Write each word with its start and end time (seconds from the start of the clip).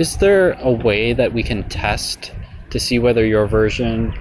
is 0.00 0.16
there 0.16 0.52
a 0.60 0.70
way 0.70 1.12
that 1.12 1.30
we 1.32 1.42
can 1.42 1.68
test 1.68 2.32
to 2.70 2.80
see 2.80 2.98
whether 2.98 3.24
your 3.26 3.46
version 3.46 4.14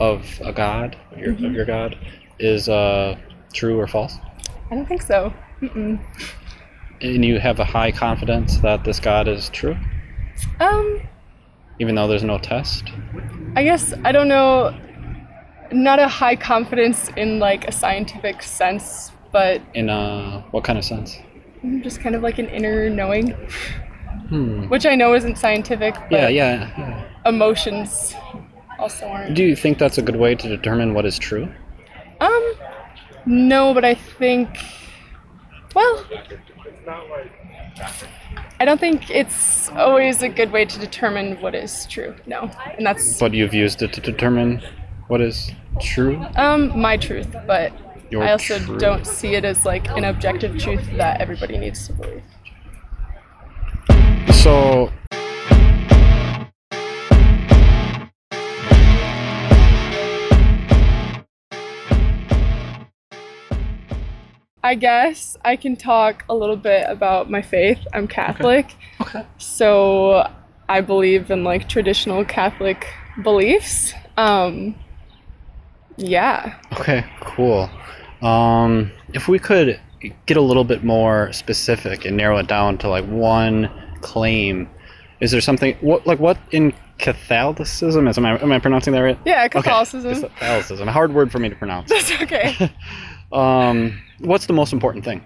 of 0.00 0.24
a 0.44 0.52
god, 0.52 0.96
your, 1.16 1.30
of 1.32 1.40
your 1.40 1.64
god, 1.64 1.96
is 2.40 2.68
uh, 2.68 3.16
true 3.52 3.78
or 3.78 3.86
false? 3.86 4.16
I 4.70 4.74
don't 4.74 4.86
think 4.86 5.02
so. 5.02 5.32
Mm-mm. 5.62 6.00
And 7.00 7.24
you 7.24 7.38
have 7.38 7.60
a 7.60 7.64
high 7.64 7.92
confidence 7.92 8.58
that 8.58 8.82
this 8.84 8.98
god 8.98 9.28
is 9.28 9.48
true, 9.50 9.76
Um, 10.58 11.00
even 11.78 11.94
though 11.94 12.08
there's 12.08 12.24
no 12.24 12.38
test. 12.38 12.84
I 13.54 13.62
guess 13.62 13.94
I 14.04 14.10
don't 14.12 14.28
know. 14.28 14.76
Not 15.72 16.00
a 16.00 16.08
high 16.08 16.34
confidence 16.34 17.08
in 17.16 17.38
like 17.38 17.68
a 17.68 17.72
scientific 17.72 18.42
sense, 18.42 19.12
but 19.30 19.62
In 19.74 19.88
uh, 19.88 20.42
what 20.50 20.64
kind 20.64 20.76
of 20.78 20.84
sense? 20.84 21.16
just 21.82 22.00
kind 22.00 22.14
of 22.16 22.22
like 22.22 22.38
an 22.38 22.48
inner 22.48 22.90
knowing, 22.90 23.36
Hmm. 24.30 24.68
which 24.68 24.86
I 24.86 24.94
know 24.94 25.14
isn't 25.14 25.36
scientific. 25.38 25.94
But 26.08 26.12
Yeah, 26.12 26.28
yeah, 26.28 26.70
yeah. 26.78 27.04
Emotions 27.26 28.14
also 28.78 29.06
aren't. 29.06 29.34
Do 29.34 29.44
you 29.44 29.54
think 29.56 29.78
that's 29.78 29.98
a 29.98 30.02
good 30.02 30.16
way 30.16 30.34
to 30.36 30.48
determine 30.48 30.94
what 30.94 31.04
is 31.04 31.18
true? 31.18 31.48
Um, 32.20 32.52
no, 33.26 33.74
but 33.74 33.84
I 33.84 33.94
think, 33.94 34.48
well, 35.74 36.04
I 38.60 38.64
don't 38.64 38.78
think 38.80 39.10
it's 39.10 39.68
always 39.70 40.22
a 40.22 40.28
good 40.28 40.52
way 40.52 40.64
to 40.64 40.78
determine 40.78 41.40
what 41.40 41.54
is 41.54 41.86
true. 41.86 42.14
No, 42.26 42.50
and 42.76 42.86
that's 42.86 43.18
But 43.18 43.34
you've 43.34 43.54
used 43.54 43.82
it 43.82 43.92
to 43.94 44.00
determine 44.00 44.62
what 45.08 45.20
is 45.20 45.50
true. 45.80 46.24
um 46.36 46.78
my 46.78 46.96
truth, 46.96 47.34
but 47.46 47.72
Your 48.10 48.22
I 48.22 48.32
also 48.32 48.58
truth. 48.58 48.80
don't 48.80 49.06
see 49.06 49.34
it 49.34 49.44
as 49.44 49.64
like 49.64 49.88
an 49.96 50.04
objective 50.04 50.58
truth 50.58 50.84
that 50.96 51.20
everybody 51.20 51.56
needs 51.58 51.86
to 51.88 51.92
believe. 51.94 52.22
So, 54.40 54.90
I 64.64 64.76
guess 64.76 65.36
I 65.44 65.56
can 65.56 65.76
talk 65.76 66.24
a 66.30 66.34
little 66.34 66.56
bit 66.56 66.86
about 66.88 67.30
my 67.30 67.42
faith. 67.42 67.86
I'm 67.92 68.08
Catholic. 68.08 68.74
Okay. 69.02 69.26
So 69.36 70.26
I 70.70 70.80
believe 70.80 71.30
in 71.30 71.44
like 71.44 71.68
traditional 71.68 72.24
Catholic 72.24 72.86
beliefs. 73.22 73.92
Um 74.16 74.74
yeah. 75.98 76.58
okay, 76.80 77.04
cool. 77.20 77.68
Um, 78.22 78.90
if 79.12 79.28
we 79.28 79.38
could 79.38 79.78
get 80.24 80.38
a 80.38 80.40
little 80.40 80.64
bit 80.64 80.82
more 80.82 81.30
specific 81.34 82.06
and 82.06 82.16
narrow 82.16 82.38
it 82.38 82.46
down 82.46 82.78
to 82.78 82.88
like 82.88 83.04
one 83.04 83.68
claim, 84.00 84.68
is 85.20 85.30
there 85.30 85.40
something 85.40 85.74
what 85.80 86.06
like 86.06 86.18
what 86.18 86.38
in 86.50 86.72
Catholicism 86.98 88.06
is? 88.08 88.18
Am 88.18 88.26
I 88.26 88.40
am 88.40 88.52
I 88.52 88.58
pronouncing 88.58 88.92
that 88.92 89.00
right? 89.00 89.18
Yeah, 89.24 89.44
Okay, 89.44 89.60
Catholicism. 89.60 90.30
Catholicism, 90.30 90.88
a 90.88 90.92
hard 90.92 91.14
word 91.14 91.30
for 91.32 91.38
me 91.38 91.48
to 91.48 91.54
pronounce. 91.56 91.88
That's 91.90 92.10
okay. 92.22 92.70
Um, 93.32 94.00
what's 94.18 94.46
the 94.46 94.52
most 94.52 94.72
important 94.72 95.04
thing? 95.04 95.22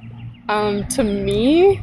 Um, 0.50 0.86
to 0.88 1.02
me, 1.02 1.80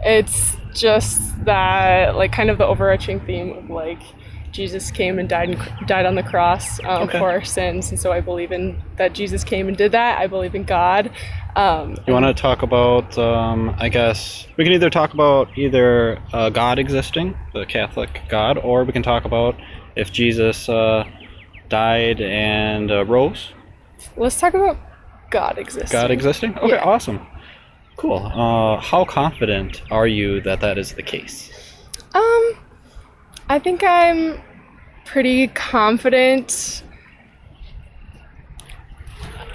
it's 0.00 0.56
just 0.74 1.42
that 1.46 2.16
like 2.16 2.32
kind 2.32 2.50
of 2.50 2.58
the 2.58 2.66
overarching 2.66 3.18
theme 3.20 3.52
of 3.56 3.70
like 3.70 4.02
Jesus 4.52 4.90
came 4.90 5.18
and 5.18 5.28
died 5.28 5.50
and 5.50 5.86
died 5.86 6.06
on 6.06 6.14
the 6.14 6.22
cross 6.22 6.80
um, 6.84 7.02
Okay. 7.02 7.18
for 7.18 7.30
our 7.30 7.44
sins, 7.44 7.90
and 7.90 7.98
so 8.00 8.12
I 8.12 8.20
believe 8.20 8.50
in 8.52 8.80
that 8.96 9.12
Jesus 9.12 9.44
came 9.44 9.68
and 9.68 9.76
did 9.76 9.92
that. 9.92 10.18
I 10.18 10.26
believe 10.26 10.54
in 10.54 10.64
God. 10.64 11.10
Um, 11.56 11.96
You 12.06 12.12
want 12.12 12.24
to 12.26 12.34
talk 12.34 12.62
about? 12.62 13.16
Um, 13.18 13.74
I 13.78 13.88
guess 13.88 14.46
we 14.56 14.64
can 14.64 14.72
either 14.72 14.90
talk 14.90 15.12
about 15.14 15.56
either 15.58 16.18
uh, 16.32 16.50
God 16.50 16.78
existing, 16.78 17.36
the 17.52 17.66
Catholic 17.66 18.22
God, 18.28 18.58
or 18.58 18.84
we 18.84 18.92
can 18.92 19.02
talk 19.02 19.24
about 19.24 19.54
if 19.96 20.12
Jesus 20.12 20.68
uh, 20.68 21.04
died 21.68 22.20
and 22.20 22.90
uh, 22.90 23.04
rose. 23.04 23.50
let's 24.16 24.38
talk 24.40 24.54
about 24.54 24.78
God 25.30 25.58
existing. 25.58 25.90
God 25.92 26.10
existing. 26.10 26.56
Okay, 26.58 26.68
Yeah. 26.76 26.84
awesome, 26.84 27.26
cool. 27.96 28.18
Uh, 28.24 28.80
how 28.80 29.04
confident 29.04 29.82
are 29.90 30.06
you 30.06 30.40
that 30.42 30.60
that 30.60 30.78
is 30.78 30.94
the 30.94 31.02
case? 31.02 31.50
Um, 32.14 32.52
I 33.50 33.58
think 33.58 33.82
I'm 33.82 34.40
pretty 35.06 35.48
confident. 35.48 36.82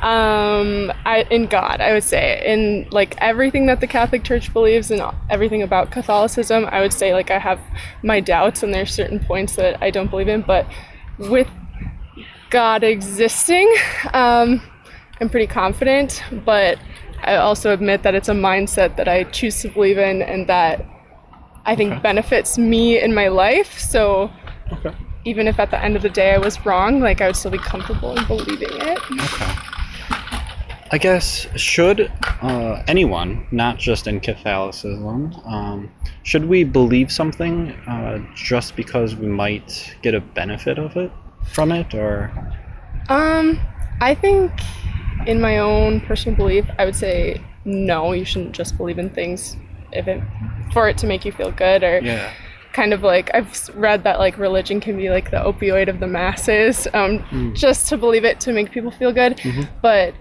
Um, 0.01 0.91
I, 1.05 1.25
in 1.29 1.45
God, 1.45 1.79
I 1.79 1.93
would 1.93 2.03
say, 2.03 2.41
in 2.45 2.87
like 2.89 3.15
everything 3.19 3.67
that 3.67 3.81
the 3.81 3.87
Catholic 3.87 4.23
Church 4.23 4.51
believes 4.51 4.89
and 4.89 5.01
everything 5.29 5.61
about 5.61 5.91
Catholicism, 5.91 6.67
I 6.71 6.81
would 6.81 6.91
say 6.91 7.13
like 7.13 7.29
I 7.29 7.37
have 7.37 7.59
my 8.01 8.19
doubts 8.19 8.63
and 8.63 8.73
there's 8.73 8.91
certain 8.91 9.19
points 9.19 9.55
that 9.57 9.81
I 9.81 9.91
don't 9.91 10.09
believe 10.09 10.27
in, 10.27 10.41
but 10.41 10.65
with 11.19 11.47
God 12.49 12.83
existing, 12.83 13.73
um, 14.13 14.61
I'm 15.21 15.29
pretty 15.29 15.47
confident. 15.47 16.21
But 16.43 16.79
I 17.21 17.35
also 17.35 17.71
admit 17.71 18.01
that 18.03 18.15
it's 18.15 18.27
a 18.27 18.33
mindset 18.33 18.97
that 18.97 19.07
I 19.07 19.23
choose 19.25 19.61
to 19.61 19.69
believe 19.69 19.99
in 19.99 20.23
and 20.23 20.47
that 20.47 20.83
I 21.65 21.75
think 21.75 21.91
Okay. 21.93 22.01
benefits 22.01 22.57
me 22.57 22.99
in 23.01 23.13
my 23.13 23.27
life. 23.29 23.77
So 23.79 24.29
Okay. 24.71 24.91
even 25.25 25.47
if 25.47 25.59
at 25.59 25.71
the 25.71 25.83
end 25.83 25.95
of 25.95 26.01
the 26.01 26.09
day 26.09 26.33
I 26.33 26.37
was 26.37 26.63
wrong, 26.65 26.99
like 26.99 27.21
I 27.21 27.27
would 27.27 27.35
still 27.35 27.51
be 27.51 27.57
comfortable 27.57 28.17
in 28.17 28.25
believing 28.25 28.69
it. 28.71 28.99
Okay. 29.11 29.51
I 30.91 30.97
guess 30.99 31.47
should 31.55 32.11
uh, 32.43 32.83
anyone, 32.87 33.47
not 33.51 33.79
just 33.79 34.05
in 34.05 34.19
Catholicism, 34.19 35.33
um, 35.45 35.89
should 36.21 36.45
we 36.45 36.63
believe 36.63 37.11
something 37.11 37.71
uh, 37.87 38.19
just 38.35 38.75
because 38.75 39.15
we 39.15 39.27
might 39.27 39.95
get 40.03 40.13
a 40.13 40.21
benefit 40.21 40.77
of 40.77 40.95
it 40.95 41.11
from 41.45 41.71
it, 41.71 41.93
or 41.95 42.31
Um, 43.09 43.59
I 44.01 44.13
think 44.13 44.51
in 45.25 45.41
my 45.41 45.57
own 45.59 45.99
personal 46.01 46.37
belief, 46.37 46.65
I 46.77 46.85
would 46.85 46.95
say 46.95 47.41
no, 47.65 48.11
you 48.13 48.23
shouldn't 48.25 48.51
just 48.51 48.77
believe 48.77 48.99
in 48.99 49.09
things 49.09 49.57
if 49.93 50.07
it 50.07 50.21
for 50.73 50.89
it 50.89 50.97
to 50.99 51.07
make 51.07 51.23
you 51.25 51.31
feel 51.31 51.51
good 51.51 51.83
or 51.83 51.99
yeah, 52.01 52.31
kind 52.73 52.93
of 52.93 53.03
like 53.03 53.29
I've 53.33 53.69
read 53.75 54.03
that 54.05 54.17
like 54.19 54.37
religion 54.37 54.79
can 54.79 54.97
be 54.97 55.09
like 55.09 55.29
the 55.31 55.37
opioid 55.37 55.87
of 55.89 55.99
the 55.99 56.07
masses, 56.07 56.87
um, 56.93 57.19
Mm. 57.31 57.55
just 57.55 57.87
to 57.89 57.97
believe 57.97 58.23
it 58.25 58.39
to 58.41 58.51
make 58.53 58.71
people 58.71 58.91
feel 58.91 59.11
good. 59.13 59.37
Mhm. 59.37 59.67
But 59.81 60.13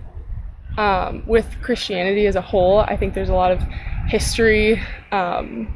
um, 0.79 1.23
with 1.27 1.47
Christianity 1.63 2.27
as 2.27 2.35
a 2.37 2.41
whole, 2.41 2.81
I 2.81 2.97
think 2.97 3.13
there's 3.15 3.29
a 3.29 3.35
lot 3.35 3.53
of 3.53 3.61
history 4.09 4.81
um, 5.13 5.69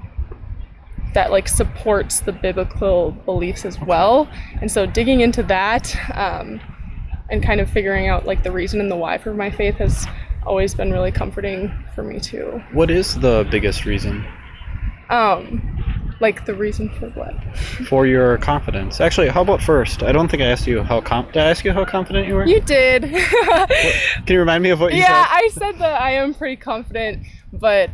that 1.14 1.30
like 1.30 1.48
supports 1.48 2.20
the 2.20 2.32
biblical 2.32 3.12
beliefs 3.24 3.64
as 3.64 3.78
well. 3.80 4.28
And 4.60 4.70
so 4.70 4.86
digging 4.86 5.20
into 5.20 5.42
that 5.44 5.94
um, 6.14 6.60
and 7.30 7.42
kind 7.42 7.60
of 7.60 7.68
figuring 7.70 8.08
out 8.08 8.26
like 8.26 8.42
the 8.42 8.50
reason 8.52 8.80
and 8.80 8.90
the 8.90 8.96
why 8.96 9.18
for 9.18 9.32
my 9.34 9.50
faith 9.50 9.76
has 9.76 10.06
always 10.46 10.74
been 10.74 10.92
really 10.92 11.12
comforting 11.12 11.70
for 11.94 12.02
me 12.02 12.20
too. 12.20 12.62
What 12.72 12.90
is 12.90 13.18
the 13.20 13.46
biggest 13.50 13.84
reason 13.84 14.24
Um, 15.10 15.72
like 16.20 16.46
the 16.46 16.54
reason 16.54 16.88
for 16.98 17.10
what? 17.10 17.34
for 17.88 18.06
your 18.06 18.38
confidence? 18.38 19.00
Actually, 19.00 19.28
how 19.28 19.42
about 19.42 19.62
first? 19.62 20.02
I 20.02 20.12
don't 20.12 20.28
think 20.28 20.42
I 20.42 20.46
asked 20.46 20.66
you 20.66 20.82
how 20.82 21.00
com- 21.00 21.26
did 21.26 21.36
I 21.38 21.50
ask 21.50 21.64
you 21.64 21.72
how 21.72 21.84
confident 21.84 22.26
you 22.26 22.34
were? 22.34 22.46
You 22.46 22.60
did. 22.60 23.02
Can 24.26 24.34
you 24.34 24.38
remind 24.38 24.62
me 24.62 24.70
of 24.70 24.80
what 24.80 24.92
you 24.92 25.00
yeah, 25.00 25.06
said? 25.06 25.12
Yeah, 25.12 25.26
I 25.30 25.48
said 25.52 25.78
that 25.78 26.00
I 26.00 26.10
am 26.12 26.34
pretty 26.34 26.56
confident, 26.56 27.26
but 27.52 27.90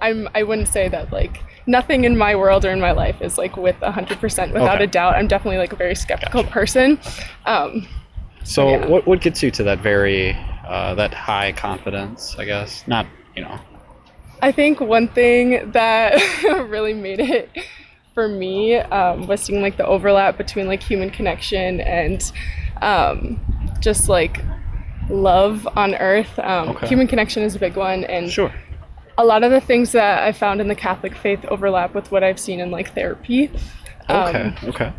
I'm 0.00 0.28
I 0.34 0.42
wouldn't 0.44 0.68
say 0.68 0.88
that 0.88 1.12
like 1.12 1.42
nothing 1.66 2.04
in 2.04 2.16
my 2.16 2.34
world 2.34 2.64
or 2.64 2.70
in 2.70 2.80
my 2.80 2.92
life 2.92 3.20
is 3.20 3.36
like 3.36 3.56
with 3.56 3.76
100% 3.80 4.52
without 4.54 4.76
Okay. 4.76 4.84
a 4.84 4.86
doubt. 4.86 5.16
I'm 5.16 5.26
definitely 5.28 5.58
like 5.58 5.72
a 5.72 5.76
very 5.76 5.94
skeptical 5.94 6.42
Gotcha. 6.42 6.52
person. 6.54 6.98
Um, 7.44 7.86
So, 8.44 8.70
yeah. 8.70 8.86
what 8.86 9.06
what 9.06 9.20
gets 9.20 9.42
you 9.42 9.50
to 9.50 9.62
that 9.64 9.80
very 9.80 10.34
uh, 10.68 10.94
that 10.94 11.12
high 11.14 11.52
confidence? 11.52 12.36
I 12.38 12.44
guess 12.44 12.84
not. 12.86 13.06
You 13.34 13.42
know. 13.42 13.58
I 14.42 14.52
think 14.52 14.80
one 14.80 15.08
thing 15.08 15.72
that 15.72 16.14
really 16.68 16.94
made 16.94 17.18
it 17.20 17.50
for 18.14 18.28
me 18.28 18.76
um, 18.76 19.26
was 19.26 19.40
seeing 19.40 19.62
like 19.62 19.76
the 19.76 19.86
overlap 19.86 20.36
between 20.38 20.66
like 20.66 20.82
human 20.82 21.10
connection 21.10 21.80
and 21.80 22.32
um, 22.82 23.40
just 23.80 24.08
like 24.08 24.40
love 25.08 25.66
on 25.76 25.94
earth. 25.96 26.38
Um, 26.38 26.68
Okay. 26.70 26.86
Human 26.88 27.06
connection 27.06 27.42
is 27.42 27.56
a 27.56 27.58
big 27.58 27.76
one, 27.76 28.04
and 28.04 28.30
Sure. 28.30 28.52
a 29.16 29.24
lot 29.24 29.42
of 29.42 29.50
the 29.50 29.60
things 29.60 29.92
that 29.92 30.22
I 30.22 30.32
found 30.32 30.60
in 30.60 30.68
the 30.68 30.74
Catholic 30.74 31.14
faith 31.16 31.44
overlap 31.46 31.94
with 31.94 32.10
what 32.12 32.22
I've 32.22 32.38
seen 32.38 32.60
in 32.60 32.70
like 32.70 32.94
therapy. 32.94 33.50
Um, 34.08 34.28
Okay. 34.28 34.54
okay. 34.68 34.92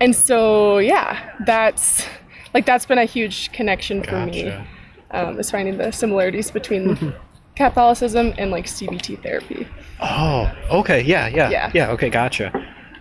And 0.00 0.14
so 0.14 0.78
yeah, 0.78 1.34
that's 1.46 2.06
like 2.54 2.66
that's 2.66 2.86
been 2.86 2.98
a 2.98 3.04
huge 3.04 3.52
connection 3.52 4.02
for 4.02 4.24
me. 4.26 4.52
Um, 5.12 5.38
is 5.40 5.50
finding 5.50 5.76
the 5.78 5.90
similarities 5.90 6.50
between 6.50 7.12
Catholicism 7.56 8.32
and 8.38 8.50
like 8.50 8.66
CBT 8.66 9.22
therapy. 9.22 9.66
Oh, 10.00 10.50
okay, 10.70 11.02
yeah, 11.02 11.26
yeah, 11.28 11.50
Yeah. 11.50 11.70
yeah. 11.74 11.90
Okay, 11.90 12.08
gotcha. 12.10 12.50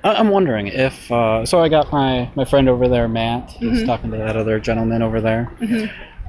I- 0.04 0.16
I'm 0.16 0.30
wondering 0.30 0.68
if 0.68 1.12
uh, 1.12 1.46
so. 1.46 1.62
I 1.62 1.70
got 1.70 1.92
my 1.92 2.30
my 2.36 2.46
friend 2.46 2.68
over 2.70 2.88
there, 2.88 3.08
Matt. 3.08 3.52
He's 3.52 3.80
Mm-hmm. 3.80 3.86
talking 3.86 4.12
to 4.12 4.18
that 4.18 4.36
other 4.36 4.60
gentleman 4.60 5.02
over 5.02 5.22
there. 5.22 5.52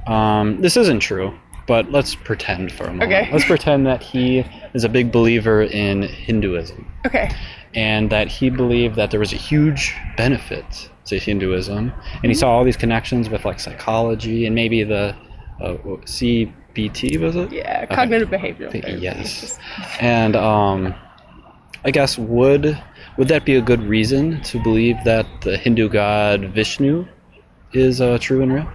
Um, 0.07 0.61
this 0.61 0.77
isn't 0.77 0.99
true, 0.99 1.33
but 1.67 1.91
let's 1.91 2.15
pretend 2.15 2.71
for 2.71 2.83
a 2.85 2.87
moment. 2.87 3.03
Okay. 3.11 3.29
Let's 3.31 3.45
pretend 3.45 3.85
that 3.87 4.01
he 4.01 4.45
is 4.73 4.83
a 4.83 4.89
big 4.89 5.11
believer 5.11 5.63
in 5.63 6.03
Hinduism, 6.03 6.85
Okay. 7.05 7.31
and 7.75 8.09
that 8.09 8.27
he 8.27 8.49
believed 8.49 8.95
that 8.95 9.11
there 9.11 9.19
was 9.19 9.31
a 9.33 9.37
huge 9.37 9.95
benefit 10.17 10.89
to 11.05 11.17
Hinduism, 11.19 11.91
and 12.23 12.25
he 12.25 12.33
saw 12.33 12.51
all 12.51 12.63
these 12.63 12.77
connections 12.77 13.29
with 13.29 13.45
like 13.45 13.59
psychology 13.59 14.45
and 14.45 14.53
maybe 14.55 14.83
the 14.83 15.15
uh, 15.61 15.75
CBT 16.05 17.19
was 17.19 17.35
it? 17.35 17.51
Yeah, 17.51 17.81
Okay. 17.85 17.95
cognitive 17.95 18.29
behavioral 18.29 18.71
therapy. 18.71 19.01
yes. 19.01 19.57
And 19.99 20.35
um, 20.35 20.93
I 21.85 21.91
guess 21.91 22.17
would 22.17 22.79
would 23.17 23.27
that 23.27 23.45
be 23.45 23.55
a 23.55 23.61
good 23.61 23.81
reason 23.83 24.41
to 24.43 24.61
believe 24.63 24.97
that 25.05 25.25
the 25.41 25.57
Hindu 25.57 25.89
god 25.89 26.45
Vishnu 26.53 27.05
is 27.73 27.99
uh, 28.01 28.17
true 28.19 28.41
and 28.41 28.53
real? 28.53 28.67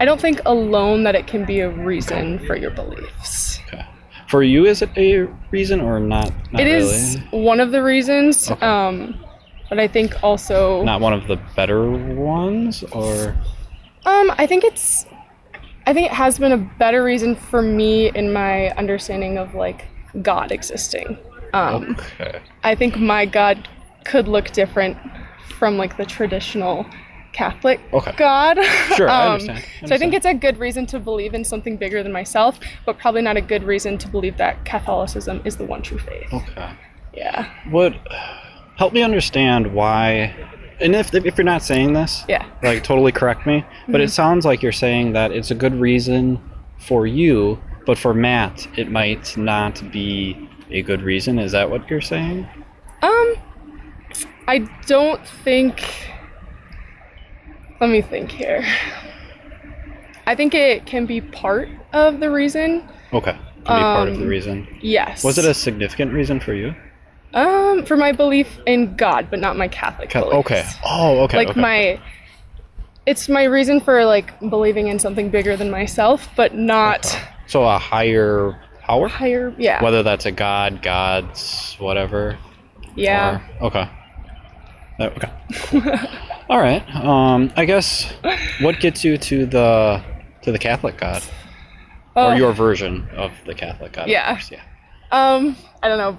I 0.00 0.04
don't 0.04 0.20
think 0.20 0.40
alone 0.46 1.04
that 1.04 1.14
it 1.14 1.26
can 1.26 1.44
be 1.44 1.60
a 1.60 1.70
reason 1.70 2.38
for 2.46 2.56
your 2.56 2.70
beliefs. 2.70 3.60
Okay. 3.68 3.84
For 4.28 4.42
you, 4.42 4.66
is 4.66 4.82
it 4.82 4.90
a 4.96 5.28
reason 5.50 5.80
or 5.80 6.00
not? 6.00 6.32
not 6.52 6.60
It 6.62 6.66
is 6.66 7.16
really? 7.30 7.44
one 7.44 7.60
of 7.60 7.70
the 7.70 7.82
reasons, 7.82 8.50
Okay. 8.50 8.66
um, 8.66 9.14
but 9.68 9.78
I 9.78 9.86
think 9.86 10.14
also, 10.24 10.82
not 10.82 11.00
one 11.00 11.12
of 11.12 11.28
the 11.28 11.36
better 11.54 11.88
ones, 11.90 12.82
or 12.92 13.36
um, 14.06 14.32
I 14.36 14.46
think 14.46 14.64
it's, 14.64 15.06
I 15.86 15.92
think 15.92 16.06
it 16.06 16.12
has 16.14 16.38
been 16.38 16.52
a 16.52 16.56
better 16.56 17.02
reason 17.04 17.36
for 17.36 17.60
me 17.62 18.10
in 18.14 18.32
my 18.32 18.70
understanding 18.70 19.36
of 19.38 19.54
like 19.54 19.84
God 20.22 20.50
existing. 20.52 21.18
Um, 21.52 21.96
okay. 22.20 22.40
I 22.62 22.74
think 22.74 22.96
my 22.98 23.26
God 23.26 23.68
could 24.04 24.26
look 24.28 24.50
different 24.52 24.96
from 25.58 25.76
like 25.76 25.96
the 25.96 26.04
traditional 26.04 26.86
Catholic 27.32 27.80
Okay. 27.92 28.12
God. 28.16 28.58
Sure, 28.96 29.08
I 29.10 29.26
Um, 29.26 29.32
understand. 29.32 29.64
I 29.82 29.86
So 29.86 29.94
I 29.94 29.98
think 29.98 30.14
it's 30.14 30.26
a 30.26 30.34
good 30.34 30.56
reason 30.58 30.86
to 30.86 30.98
believe 31.00 31.34
in 31.34 31.44
something 31.44 31.76
bigger 31.76 32.02
than 32.02 32.12
myself, 32.12 32.58
but 32.86 32.98
probably 32.98 33.22
not 33.22 33.36
a 33.36 33.40
good 33.40 33.64
reason 33.64 33.98
to 33.98 34.08
believe 34.08 34.36
that 34.36 34.64
Catholicism 34.64 35.42
is 35.44 35.56
the 35.56 35.64
one 35.64 35.82
true 35.82 35.98
faith. 35.98 36.32
Okay. 36.32 36.70
Yeah. 37.12 37.50
Would 37.70 37.98
help 38.76 38.92
me 38.92 39.02
understand 39.02 39.72
why, 39.74 40.34
and 40.80 40.94
if 40.94 41.14
if 41.14 41.36
you're 41.38 41.44
not 41.44 41.62
saying 41.62 41.92
this, 41.92 42.24
Yeah. 42.28 42.44
like 42.62 42.82
totally 42.84 43.12
correct 43.12 43.46
me 43.46 43.64
but 43.88 44.00
it 44.00 44.10
sounds 44.10 44.44
like 44.44 44.62
you're 44.62 44.72
saying 44.72 45.12
that 45.12 45.30
it's 45.32 45.50
a 45.50 45.54
good 45.54 45.74
reason 45.74 46.40
for 46.78 47.06
you 47.06 47.58
but 47.86 47.96
for 47.98 48.12
matt 48.14 48.66
it 48.76 48.90
might 48.90 49.36
not 49.36 49.82
be 49.92 50.48
a 50.70 50.82
good 50.82 51.02
reason 51.02 51.38
is 51.38 51.52
that 51.52 51.70
what 51.70 51.88
you're 51.90 52.00
saying 52.00 52.46
Um, 53.02 53.34
I 54.48 54.58
don't 54.86 55.26
think. 55.44 55.82
Let 57.80 57.90
me 57.90 58.00
think 58.02 58.30
here. 58.30 58.64
I 60.26 60.34
think 60.34 60.54
it 60.54 60.86
can 60.86 61.04
be 61.06 61.20
part 61.20 61.68
of 61.92 62.20
the 62.20 62.30
reason. 62.30 62.88
okay 63.12 63.36
can 63.66 63.76
be 63.78 63.82
part 63.82 64.08
of 64.08 64.16
the 64.16 64.22
Um, 64.22 64.28
reason 64.28 64.66
Yes. 64.82 65.22
was 65.24 65.38
it 65.38 65.44
a 65.46 65.54
significant 65.54 66.12
reason 66.12 66.40
for 66.40 66.52
you 66.54 66.74
Um, 67.34 67.84
for 67.84 67.96
my 67.96 68.12
belief 68.12 68.60
in 68.64 68.94
God, 68.94 69.26
but 69.28 69.40
not 69.40 69.56
my 69.56 69.66
Catholic 69.66 70.08
Ca- 70.08 70.20
beliefs. 70.20 70.36
okay. 70.46 70.64
Oh 70.84 71.20
okay 71.24 71.36
like 71.38 71.48
okay. 71.48 71.60
my 71.60 72.00
it's 73.06 73.28
my 73.28 73.42
reason 73.44 73.80
for 73.80 74.04
like 74.04 74.38
believing 74.40 74.86
in 74.86 74.98
something 74.98 75.30
bigger 75.30 75.56
than 75.56 75.70
myself 75.70 76.28
but 76.36 76.54
not 76.54 77.18
so 77.46 77.64
a 77.64 77.76
higher 77.76 78.58
power? 78.80 79.08
Higher 79.08 79.52
yeah. 79.58 79.82
Whether 79.82 80.02
that's 80.04 80.26
a 80.26 80.30
god 80.30 80.80
gods 80.80 81.74
whatever? 81.80 82.38
Yeah. 82.94 83.40
Or- 83.60 83.66
okay. 83.66 83.90
Okay. 85.00 85.28
All 86.48 86.60
right 86.60 86.88
um 86.94 87.52
i 87.56 87.64
guess 87.64 88.12
what 88.60 88.78
gets 88.78 89.02
you 89.02 89.18
to 89.18 89.44
the 89.44 90.00
to 90.42 90.52
the 90.52 90.58
catholic 90.58 90.98
god? 90.98 91.22
Oh, 92.14 92.30
or 92.30 92.36
your 92.36 92.52
version 92.52 93.08
of 93.16 93.32
the 93.44 93.54
Catholic 93.54 93.92
God. 93.92 94.06
Yeah. 94.08 94.34
course, 94.34 94.52
yeah. 94.52 94.62
um 95.10 95.56
i 95.82 95.88
don't 95.88 95.98
know 95.98 96.16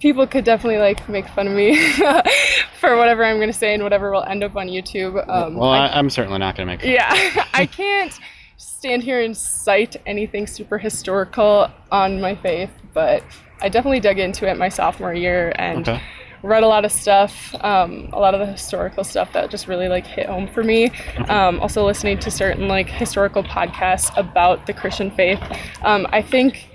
people 0.00 0.26
could 0.26 0.44
definitely 0.44 0.78
like 0.78 1.08
make 1.08 1.28
fun 1.28 1.46
of 1.46 1.52
me 1.52 1.76
for 2.80 2.96
whatever 2.96 3.24
i'm 3.24 3.38
gonna 3.38 3.52
say 3.52 3.74
and 3.74 3.82
whatever 3.82 4.10
will 4.10 4.24
end 4.24 4.42
up 4.42 4.56
on 4.56 4.66
youtube 4.66 5.14
um 5.28 5.54
well, 5.56 5.70
I- 5.70 5.88
I'm 5.88 6.10
certainly 6.10 6.38
not 6.38 6.56
going 6.56 6.66
to 6.68 6.74
make. 6.76 6.84
yeah 6.84 7.44
i 7.54 7.66
can't 7.66 8.18
stand 8.56 9.02
here 9.02 9.20
and 9.22 9.36
cite 9.36 9.96
anything 10.06 10.46
super 10.46 10.78
historical 10.78 11.68
on 11.92 12.20
my 12.20 12.34
faith 12.34 12.70
but 12.94 13.22
i 13.60 13.68
definitely 13.68 14.00
dug 14.00 14.18
into 14.18 14.48
it 14.48 14.56
my 14.58 14.68
sophomore 14.68 15.14
year 15.14 15.52
and 15.56 15.88
Okay. 15.88 16.00
read 16.42 16.62
a 16.62 16.66
lot 16.66 16.84
of 16.86 16.92
stuff 16.92 17.54
um, 17.62 18.08
a 18.12 18.18
lot 18.18 18.32
of 18.34 18.40
the 18.40 18.46
historical 18.46 19.04
stuff 19.04 19.32
that 19.34 19.50
just 19.50 19.66
really 19.66 19.88
like 19.88 20.06
hit 20.06 20.26
home 20.26 20.46
for 20.48 20.62
me 20.62 20.90
um, 21.28 21.60
also 21.60 21.84
listening 21.84 22.18
to 22.18 22.30
certain 22.30 22.68
like 22.68 22.88
historical 22.88 23.42
podcasts 23.42 24.10
about 24.16 24.66
the 24.66 24.72
christian 24.72 25.10
faith 25.10 25.40
um, 25.82 26.06
i 26.10 26.22
think 26.22 26.68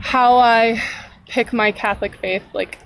how 0.00 0.36
i 0.38 0.80
pick 1.28 1.52
my 1.52 1.72
catholic 1.72 2.14
faith 2.16 2.42
like 2.54 2.78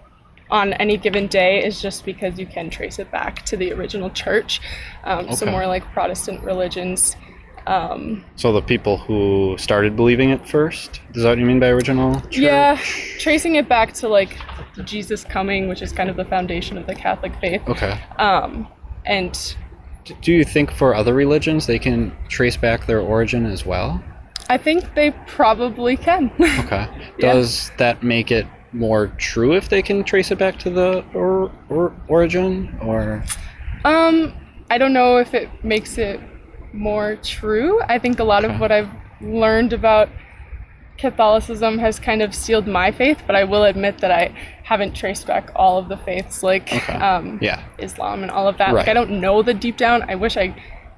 on 0.50 0.72
any 0.74 0.96
given 0.96 1.26
day 1.28 1.64
is 1.64 1.80
just 1.80 2.04
because 2.04 2.38
you 2.38 2.46
can 2.46 2.68
trace 2.70 2.98
it 2.98 3.10
back 3.12 3.44
to 3.44 3.56
the 3.56 3.72
original 3.72 4.10
church 4.10 4.60
um, 5.04 5.30
so 5.34 5.46
more 5.46 5.66
like 5.66 5.84
protestant 5.92 6.42
religions 6.42 7.16
um, 7.66 8.24
So 8.36 8.52
the 8.52 8.62
people 8.62 8.96
who 8.96 9.54
started 9.58 9.94
believing 9.94 10.30
it 10.30 10.48
first. 10.48 11.02
Is 11.14 11.22
that 11.22 11.28
what 11.28 11.38
you 11.38 11.44
mean 11.44 11.60
by 11.60 11.68
original? 11.68 12.18
Church? 12.22 12.38
yeah 12.38 12.76
tracing 13.18 13.56
it 13.56 13.68
back 13.68 13.92
to 13.94 14.08
like 14.08 14.36
jesus 14.84 15.22
coming 15.24 15.68
which 15.68 15.82
is 15.82 15.92
kind 15.92 16.08
of 16.08 16.16
the 16.16 16.24
foundation 16.24 16.78
of 16.78 16.86
the 16.86 16.94
catholic 16.94 17.32
faith 17.38 17.60
Okay. 17.68 18.00
um, 18.18 18.66
and 19.04 19.54
Do 20.22 20.32
you 20.32 20.42
think 20.42 20.72
for 20.72 20.94
other 20.94 21.12
religions 21.14 21.66
they 21.66 21.78
can 21.78 22.16
trace 22.28 22.56
back 22.56 22.86
their 22.86 23.00
origin 23.00 23.44
as 23.46 23.64
well? 23.66 24.02
I 24.50 24.58
think 24.58 24.94
they 24.94 25.12
probably 25.26 25.96
can. 25.96 26.30
Okay. 26.64 26.86
Yeah. 27.18 27.32
Does 27.34 27.70
that 27.78 28.02
make 28.02 28.30
it 28.30 28.46
more 28.72 29.08
true 29.18 29.52
if 29.54 29.68
they 29.68 29.82
can 29.82 30.04
trace 30.04 30.30
it 30.30 30.38
back 30.38 30.58
to 30.60 30.70
the 30.70 31.04
or, 31.14 31.50
or 31.68 31.92
origin 32.08 32.76
or? 32.82 33.22
um, 33.84 34.32
I 34.70 34.78
don't 34.78 34.92
know 34.92 35.16
if 35.18 35.34
it 35.34 35.48
makes 35.64 35.98
it 35.98 36.20
more 36.72 37.16
true. 37.16 37.80
I 37.82 37.98
think 37.98 38.18
a 38.20 38.24
lot 38.24 38.44
Okay. 38.44 38.54
of 38.54 38.60
what 38.60 38.70
I've 38.72 38.90
learned 39.20 39.72
about 39.72 40.08
Catholicism 40.98 41.78
has 41.78 41.98
kind 41.98 42.20
of 42.22 42.34
sealed 42.34 42.66
my 42.66 42.90
faith, 42.92 43.18
but 43.26 43.34
I 43.34 43.44
will 43.44 43.64
admit 43.64 43.98
that 43.98 44.10
I 44.10 44.34
haven't 44.64 44.94
traced 44.94 45.26
back 45.26 45.50
all 45.56 45.78
of 45.78 45.88
the 45.88 45.96
faiths, 45.96 46.42
like 46.42 46.72
Okay. 46.72 46.92
um, 46.94 47.38
Yeah. 47.40 47.62
Islam 47.78 48.22
and 48.22 48.30
all 48.30 48.46
of 48.46 48.58
that. 48.58 48.74
Like, 48.74 48.88
I 48.88 48.94
don't 48.94 49.20
know 49.20 49.42
the 49.42 49.54
deep 49.54 49.76
down. 49.76 50.02
I 50.10 50.14
wish 50.14 50.36
I 50.36 50.54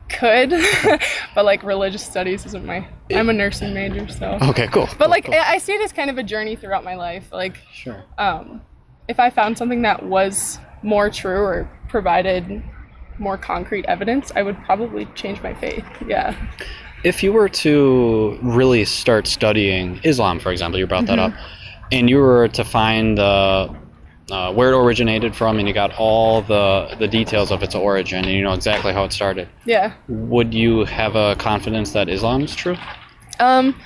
could, 0.08 0.50
but 1.34 1.44
like 1.44 1.62
religious 1.62 2.04
studies 2.04 2.44
isn't 2.46 2.64
my. 2.64 2.87
I'm 3.12 3.28
a 3.28 3.32
nursing 3.32 3.72
major, 3.75 4.08
so. 4.08 4.38
Okay. 4.43 4.66
Cool. 4.69 4.87
But 4.87 4.99
cool, 4.99 5.08
like, 5.08 5.25
cool. 5.26 5.34
I 5.34 5.54
I 5.54 5.58
see 5.58 5.72
it 5.72 5.81
as 5.82 5.93
kind 5.93 6.10
of 6.10 6.19
a 6.19 6.22
journey 6.22 6.56
throughout 6.56 6.84
my 6.84 6.94
life. 6.94 7.25
Like, 7.32 7.58
Sure. 7.72 8.04
um, 8.19 8.62
if 9.08 9.19
I 9.20 9.31
found 9.31 9.58
something 9.58 9.82
that 9.82 10.04
was 10.04 10.58
more 10.82 11.10
true 11.10 11.40
or 11.43 11.70
provided 11.88 12.62
more 13.18 13.37
concrete 13.38 13.85
evidence, 13.87 14.32
I 14.35 14.42
would 14.42 14.56
probably 14.64 15.06
change 15.14 15.42
my 15.42 15.54
faith. 15.54 15.85
Yeah. 16.06 16.35
If 17.04 17.23
you 17.23 17.32
were 17.32 17.49
to 17.49 18.38
really 18.42 18.85
start 18.85 19.26
studying 19.26 20.00
Islam, 20.04 20.38
for 20.38 20.52
example, 20.52 20.78
you 20.78 20.87
brought 20.87 21.06
that 21.06 21.18
Mm-hmm. 21.18 21.37
up, 21.37 21.47
and 21.90 22.09
you 22.09 22.18
were 22.18 22.49
to 22.49 22.64
find 22.64 23.18
the 23.18 23.75
uh, 24.31 24.52
where 24.52 24.73
it 24.73 24.76
originated 24.76 25.35
from, 25.35 25.59
and 25.59 25.67
you 25.69 25.75
got 25.75 25.93
all 25.99 26.43
the 26.43 26.95
the 26.99 27.09
details 27.09 27.50
of 27.50 27.62
its 27.62 27.75
origin, 27.75 28.25
and 28.25 28.33
you 28.35 28.43
know 28.43 28.52
exactly 28.52 28.93
how 28.93 29.05
it 29.05 29.12
started, 29.12 29.49
Yeah. 29.64 29.93
would 30.09 30.55
you 30.55 30.85
have 30.85 31.17
a 31.17 31.35
confidence 31.37 31.93
that 31.93 32.09
Islam 32.09 32.43
is 32.43 32.55
true? 32.55 32.76
Um, 33.41 33.81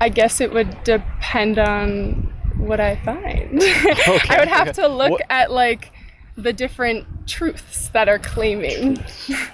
I 0.00 0.08
guess 0.08 0.40
it 0.40 0.52
would 0.52 0.82
depend 0.84 1.58
on 1.58 2.32
what 2.58 2.80
I 2.80 2.96
find. 2.96 3.60
I 3.62 4.36
would 4.38 4.48
have 4.48 4.72
to 4.74 4.88
look 4.88 5.10
What- 5.12 5.22
at 5.30 5.50
like 5.52 5.92
the 6.36 6.52
different 6.52 7.06
truths 7.26 7.88
that 7.90 8.08
are 8.08 8.18
claiming. 8.18 8.98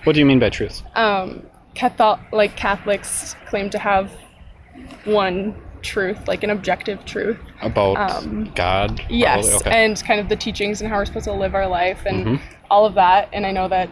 What 0.05 0.15
do 0.15 0.21
you 0.21 0.27
mean 0.27 0.39
by 0.41 0.51
truth? 0.51 0.83
Um, 0.97 1.45
Catholic, 1.75 2.21
like 2.33 2.57
Catholics 2.57 3.35
claim 3.47 3.71
to 3.71 3.79
have 3.79 4.11
one 5.05 5.55
truth, 5.83 6.27
like 6.29 6.43
an 6.43 6.51
objective 6.51 7.05
truth. 7.05 7.39
About 7.61 7.97
Um, 7.99 8.51
God? 8.55 9.01
Yes, 9.09 9.61
Okay. 9.61 9.71
and 9.85 10.03
kind 10.07 10.21
of 10.21 10.29
the 10.29 10.37
teachings 10.37 10.81
and 10.81 10.91
how 10.91 10.97
we're 10.97 11.05
supposed 11.05 11.25
to 11.27 11.33
live 11.33 11.55
our 11.55 11.67
life 11.67 12.05
and 12.07 12.27
Mhm. 12.27 12.41
all 12.71 12.87
of 12.87 12.95
that. 12.95 13.29
And 13.33 13.45
I 13.47 13.51
know 13.51 13.69
that 13.69 13.89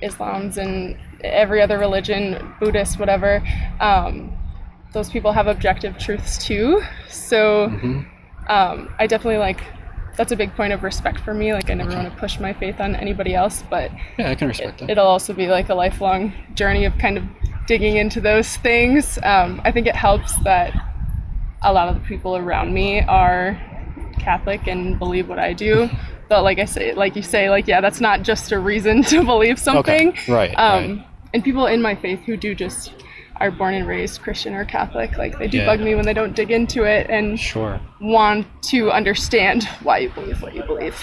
Islam's 0.00 0.58
and 0.58 0.96
every 1.24 1.62
other 1.62 1.78
religion, 1.78 2.52
Buddhist, 2.60 2.98
whatever, 2.98 3.42
um, 3.80 4.32
those 4.92 5.10
people 5.10 5.32
have 5.32 5.46
objective 5.46 5.98
truths 5.98 6.44
too. 6.44 6.82
So 7.08 7.68
Mhm. 7.70 8.06
um, 8.48 8.90
I 8.98 9.06
definitely 9.06 9.38
like 9.38 9.60
that's 10.16 10.32
a 10.32 10.36
big 10.36 10.54
point 10.56 10.72
of 10.72 10.82
respect 10.82 11.20
for 11.20 11.34
me. 11.34 11.52
Like 11.52 11.68
I 11.70 11.74
never 11.74 11.94
want 11.94 12.10
to 12.10 12.16
push 12.18 12.40
my 12.40 12.54
faith 12.54 12.80
on 12.80 12.94
anybody 12.96 13.34
else, 13.34 13.62
but 13.68 13.90
Yeah, 14.16 14.30
I 14.30 14.34
can 14.34 14.48
respect 14.48 14.78
that. 14.78 14.88
it'll 14.88 15.06
also 15.06 15.34
be 15.34 15.46
like 15.48 15.68
a 15.68 15.74
lifelong 15.74 16.32
journey 16.54 16.86
of 16.86 16.96
kind 16.96 17.18
of 17.18 17.24
digging 17.66 17.98
into 17.98 18.22
those 18.22 18.56
things. 18.58 19.18
Um, 19.22 19.60
I 19.64 19.72
think 19.72 19.86
it 19.86 19.94
helps 19.96 20.34
that 20.44 20.72
a 21.62 21.72
lot 21.72 21.88
of 21.88 21.94
the 21.94 22.06
people 22.06 22.36
around 22.36 22.72
me 22.72 23.00
are 23.02 23.60
Catholic 24.18 24.66
and 24.66 24.98
believe 24.98 25.28
what 25.28 25.38
I 25.38 25.52
do. 25.52 25.88
But 26.28 26.42
like 26.42 26.58
I 26.58 26.64
say, 26.64 26.92
like 26.94 27.14
you 27.16 27.22
say, 27.22 27.50
like 27.50 27.66
yeah, 27.66 27.80
that's 27.80 28.00
not 28.00 28.22
just 28.22 28.52
a 28.52 28.58
reason 28.58 29.02
to 29.04 29.24
believe 29.24 29.58
something. 29.58 30.08
Okay. 30.10 30.32
Right. 30.32 30.54
Um, 30.58 30.98
right. 30.98 31.06
And 31.34 31.44
people 31.44 31.66
in 31.66 31.82
my 31.82 31.94
faith 31.94 32.20
who 32.20 32.36
do 32.36 32.54
just 32.54 32.92
are 33.36 33.50
born 33.50 33.74
and 33.74 33.86
raised 33.86 34.22
Christian 34.22 34.54
or 34.54 34.64
Catholic. 34.64 35.18
Like 35.18 35.38
they 35.38 35.46
do 35.46 35.58
Yeah. 35.58 35.66
bug 35.66 35.80
me 35.80 35.94
when 35.94 36.06
they 36.06 36.14
don't 36.14 36.34
dig 36.34 36.50
into 36.50 36.84
it 36.84 37.08
and 37.10 37.38
Sure. 37.38 37.78
want 38.00 38.46
to 38.64 38.90
understand 38.90 39.64
why 39.82 39.98
you 39.98 40.08
believe 40.10 40.40
what 40.40 40.54
you 40.54 40.62
believe. 40.62 40.98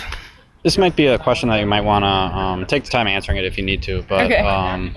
This 0.64 0.78
might 0.78 0.96
be 0.96 1.06
a 1.08 1.20
question 1.20 1.50
that 1.50 1.60
you 1.60 1.66
might 1.68 1.82
want 1.84 2.04
to 2.04 2.08
um, 2.08 2.66
take 2.66 2.86
the 2.86 2.90
time 2.90 3.06
answering 3.06 3.38
it 3.38 3.46
if 3.46 3.58
you 3.58 3.64
need 3.64 3.82
to. 3.84 4.02
But 4.10 4.24
Okay. 4.32 4.38
um, 4.40 4.96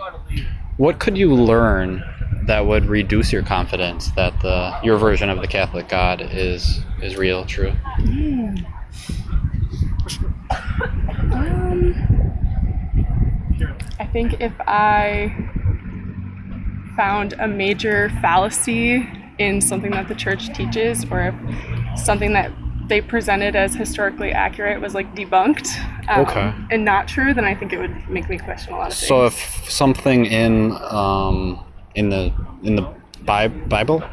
what 0.78 0.98
could 0.98 1.18
you 1.18 1.34
learn 1.34 2.02
that 2.46 2.64
would 2.66 2.86
reduce 2.86 3.32
your 3.32 3.42
confidence 3.42 4.10
that 4.12 4.40
the 4.40 4.78
your 4.82 4.96
version 4.98 5.28
of 5.28 5.40
the 5.40 5.46
Catholic 5.48 5.88
God 5.88 6.20
is 6.20 6.80
is 7.02 7.16
real, 7.16 7.44
true? 7.44 7.72
Um, 11.32 11.94
I 13.98 14.06
think 14.06 14.40
if 14.40 14.52
I 14.60 15.32
found 16.96 17.34
a 17.34 17.48
major 17.48 18.10
fallacy 18.22 19.06
in 19.38 19.60
something 19.60 19.90
that 19.90 20.08
the 20.08 20.14
church 20.14 20.52
teaches, 20.54 21.04
or 21.10 21.20
if 21.34 21.98
something 21.98 22.32
that 22.32 22.50
they 22.88 23.00
presented 23.00 23.56
as 23.56 23.74
historically 23.74 24.30
accurate 24.30 24.80
was 24.80 24.94
like 24.94 25.12
debunked 25.14 25.76
um, 26.08 26.20
Okay. 26.24 26.54
and 26.70 26.84
not 26.84 27.08
true, 27.08 27.34
then 27.34 27.44
I 27.44 27.54
think 27.54 27.72
it 27.72 27.78
would 27.78 28.08
make 28.08 28.28
me 28.30 28.38
question 28.38 28.72
a 28.74 28.76
lot 28.76 28.92
of 28.92 28.94
things. 28.96 29.08
So 29.08 29.26
if 29.26 29.68
something 29.68 30.24
in 30.26 30.72
um, 30.82 31.60
in 31.96 32.10
the 32.10 32.32
in 32.62 32.76
the 32.76 32.88
Bi- 33.24 33.48
Bible 33.48 34.04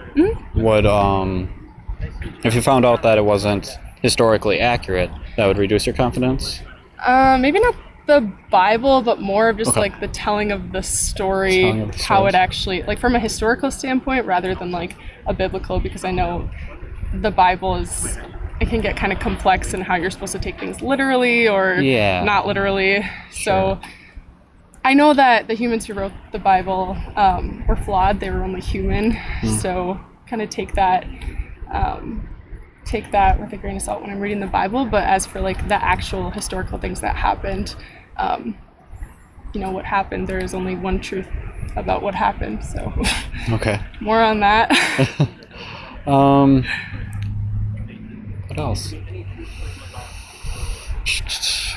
would 0.55 0.85
um, 0.87 1.49
if 2.43 2.55
you 2.55 2.61
found 2.61 2.85
out 2.85 3.03
that 3.03 3.17
it 3.19 3.25
wasn't 3.25 3.77
historically 4.01 4.59
accurate, 4.59 5.11
that 5.37 5.45
would 5.45 5.57
reduce 5.59 5.85
your 5.85 5.93
confidence. 5.95 6.61
Uh, 7.05 7.37
maybe 7.39 7.59
not 7.59 7.75
the 8.07 8.21
Bible, 8.49 9.01
but 9.01 9.21
more 9.21 9.49
of 9.49 9.57
just 9.57 9.71
Okay. 9.71 9.79
like 9.81 9.99
the 9.99 10.07
telling 10.07 10.51
of 10.51 10.71
the 10.71 10.81
story, 10.81 11.69
of 11.69 11.91
the 11.91 12.03
how 12.03 12.17
stories. 12.19 12.33
it 12.33 12.37
actually, 12.37 12.83
like 12.83 12.99
from 12.99 13.15
a 13.15 13.19
historical 13.19 13.69
standpoint, 13.71 14.25
rather 14.25 14.55
than 14.55 14.71
like 14.71 14.95
a 15.27 15.33
biblical, 15.33 15.79
because 15.79 16.03
I 16.03 16.11
know 16.11 16.49
the 17.13 17.31
Bible 17.31 17.75
is, 17.75 18.17
it 18.59 18.67
can 18.69 18.81
get 18.81 18.97
kind 18.97 19.13
of 19.13 19.19
complex 19.19 19.73
in 19.73 19.81
how 19.81 19.95
you're 19.95 20.09
supposed 20.11 20.33
to 20.33 20.39
take 20.39 20.59
things 20.59 20.81
literally 20.81 21.47
or 21.47 21.75
Yeah. 21.75 22.23
not 22.23 22.47
literally. 22.47 23.01
Sure. 23.31 23.79
So 23.79 23.79
I 24.85 24.93
know 24.93 25.13
that 25.13 25.47
the 25.47 25.53
humans 25.53 25.85
who 25.85 25.93
wrote 25.93 26.11
the 26.31 26.39
Bible 26.39 26.97
um, 27.15 27.65
were 27.67 27.75
flawed, 27.75 28.19
they 28.19 28.29
were 28.29 28.43
only 28.43 28.61
human. 28.61 29.11
Hmm. 29.11 29.47
So 29.47 29.99
kind 30.27 30.41
of 30.41 30.49
take 30.49 30.73
that. 30.75 31.05
Um, 31.71 32.27
take 32.85 33.11
that 33.11 33.39
with 33.39 33.53
a 33.53 33.57
grain 33.57 33.77
of 33.77 33.81
salt 33.81 34.01
when 34.01 34.09
I'm 34.11 34.19
reading 34.19 34.41
the 34.41 34.45
Bible. 34.47 34.85
But 34.85 35.03
as 35.05 35.25
for 35.25 35.39
like 35.39 35.67
the 35.69 35.81
actual 35.83 36.29
historical 36.31 36.77
things 36.77 36.99
that 37.01 37.15
happened, 37.15 37.75
um, 38.17 38.57
you 39.53 39.61
know, 39.61 39.71
what 39.71 39.85
happened, 39.85 40.27
there 40.27 40.43
is 40.43 40.53
only 40.53 40.75
one 40.75 40.99
truth 40.99 41.27
about 41.75 42.01
what 42.01 42.13
happened. 42.13 42.63
So 42.63 42.91
Okay. 43.51 43.79
more 44.01 44.21
on 44.21 44.39
that. 44.41 44.71
Um, 46.05 46.65
what 48.47 48.59
else? 48.59 48.93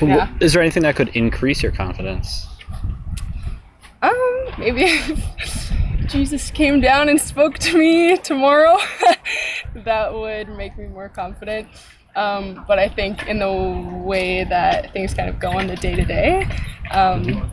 Yeah. 0.01 0.29
Is 0.41 0.51
there 0.53 0.61
anything 0.61 0.83
that 0.83 0.95
could 0.97 1.07
increase 1.09 1.63
your 1.63 1.71
confidence? 1.71 2.46
Maybe 4.57 4.83
if 4.83 6.07
Jesus 6.07 6.51
came 6.51 6.79
down 6.81 7.09
and 7.09 7.19
spoke 7.19 7.57
to 7.59 7.77
me 7.77 8.17
tomorrow, 8.17 8.77
that 9.75 10.13
would 10.13 10.49
make 10.49 10.77
me 10.77 10.87
more 10.87 11.09
confident. 11.09 11.67
Um, 12.15 12.65
but 12.67 12.79
I 12.79 12.89
think 12.89 13.27
in 13.27 13.39
the 13.39 13.51
way 14.03 14.43
that 14.45 14.91
things 14.93 15.13
kind 15.13 15.29
of 15.29 15.39
go 15.39 15.49
on 15.51 15.67
the 15.67 15.75
day 15.75 15.95
to 15.95 16.03
day, 16.03 16.49
um, 16.91 17.51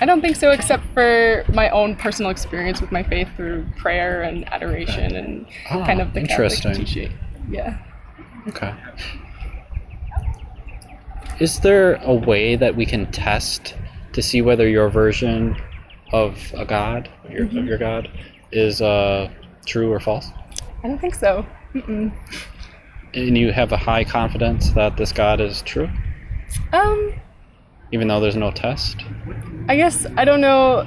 I 0.00 0.04
don't 0.06 0.20
think 0.20 0.36
so, 0.36 0.50
except 0.50 0.84
for 0.92 1.44
my 1.52 1.70
own 1.70 1.96
personal 1.96 2.30
experience 2.30 2.80
with 2.80 2.90
my 2.92 3.02
faith 3.02 3.28
through 3.36 3.66
prayer 3.78 4.22
and 4.22 4.46
adoration 4.52 5.14
and 5.16 5.46
Ah, 5.70 5.86
kind 5.86 6.00
of 6.00 6.12
the 6.14 6.20
interesting. 6.20 6.72
Catholic 6.72 6.86
teaching. 6.88 7.12
Yeah. 7.48 7.78
Okay. 8.48 8.74
Is 11.38 11.60
there 11.60 11.94
a 12.02 12.14
way 12.14 12.56
that 12.56 12.74
we 12.74 12.86
can 12.86 13.10
test 13.12 13.74
to 14.12 14.22
see 14.22 14.42
whether 14.42 14.68
your 14.68 14.88
version 14.88 15.56
of 16.12 16.38
a 16.56 16.64
god, 16.64 17.08
your, 17.30 17.46
Mm-hmm. 17.46 17.58
of 17.58 17.66
your 17.66 17.78
god, 17.78 18.10
is 18.52 18.80
uh, 18.80 19.30
true 19.64 19.92
or 19.92 20.00
false? 20.00 20.30
I 20.84 20.88
don't 20.88 21.00
think 21.00 21.14
so. 21.14 21.44
Mm-mm. 21.74 22.12
And 23.14 23.36
you 23.38 23.52
have 23.52 23.72
a 23.72 23.76
high 23.76 24.04
confidence 24.04 24.70
that 24.72 24.96
this 24.96 25.12
god 25.12 25.40
is 25.40 25.62
true, 25.62 25.88
Um, 26.72 27.12
even 27.92 28.08
though 28.08 28.20
there's 28.20 28.36
no 28.36 28.50
test? 28.50 28.96
I 29.68 29.76
guess 29.76 30.06
I 30.16 30.24
don't 30.24 30.40
know. 30.40 30.86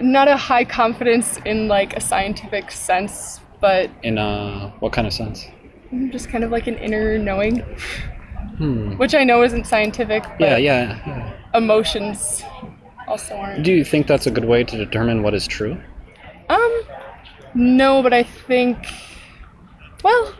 Not 0.00 0.26
a 0.28 0.36
high 0.36 0.64
confidence 0.64 1.38
in 1.44 1.68
like 1.68 1.96
a 1.96 2.00
scientific 2.00 2.70
sense, 2.70 3.40
but 3.60 3.90
In 4.02 4.18
uh, 4.18 4.70
what 4.80 4.92
kind 4.92 5.06
of 5.06 5.12
sense? 5.12 5.46
just 6.10 6.28
kind 6.30 6.42
of 6.42 6.50
like 6.50 6.66
an 6.66 6.76
inner 6.78 7.18
knowing, 7.18 7.60
Hmm. 8.58 8.96
which 8.96 9.14
I 9.14 9.24
know 9.24 9.42
isn't 9.42 9.66
scientific. 9.66 10.22
But 10.38 10.40
Yeah, 10.40 10.56
yeah, 10.56 10.98
yeah. 11.06 11.32
Emotions 11.54 12.42
also 13.12 13.34
aren't. 13.36 13.62
Do 13.62 13.72
you 13.72 13.84
think 13.84 14.06
that's 14.06 14.26
a 14.26 14.30
good 14.30 14.46
way 14.46 14.64
to 14.64 14.76
determine 14.76 15.22
what 15.22 15.34
is 15.34 15.46
true? 15.46 15.76
Um, 16.48 16.72
no, 17.54 18.02
but 18.02 18.12
I 18.14 18.22
think, 18.22 18.78
well, 20.02 20.32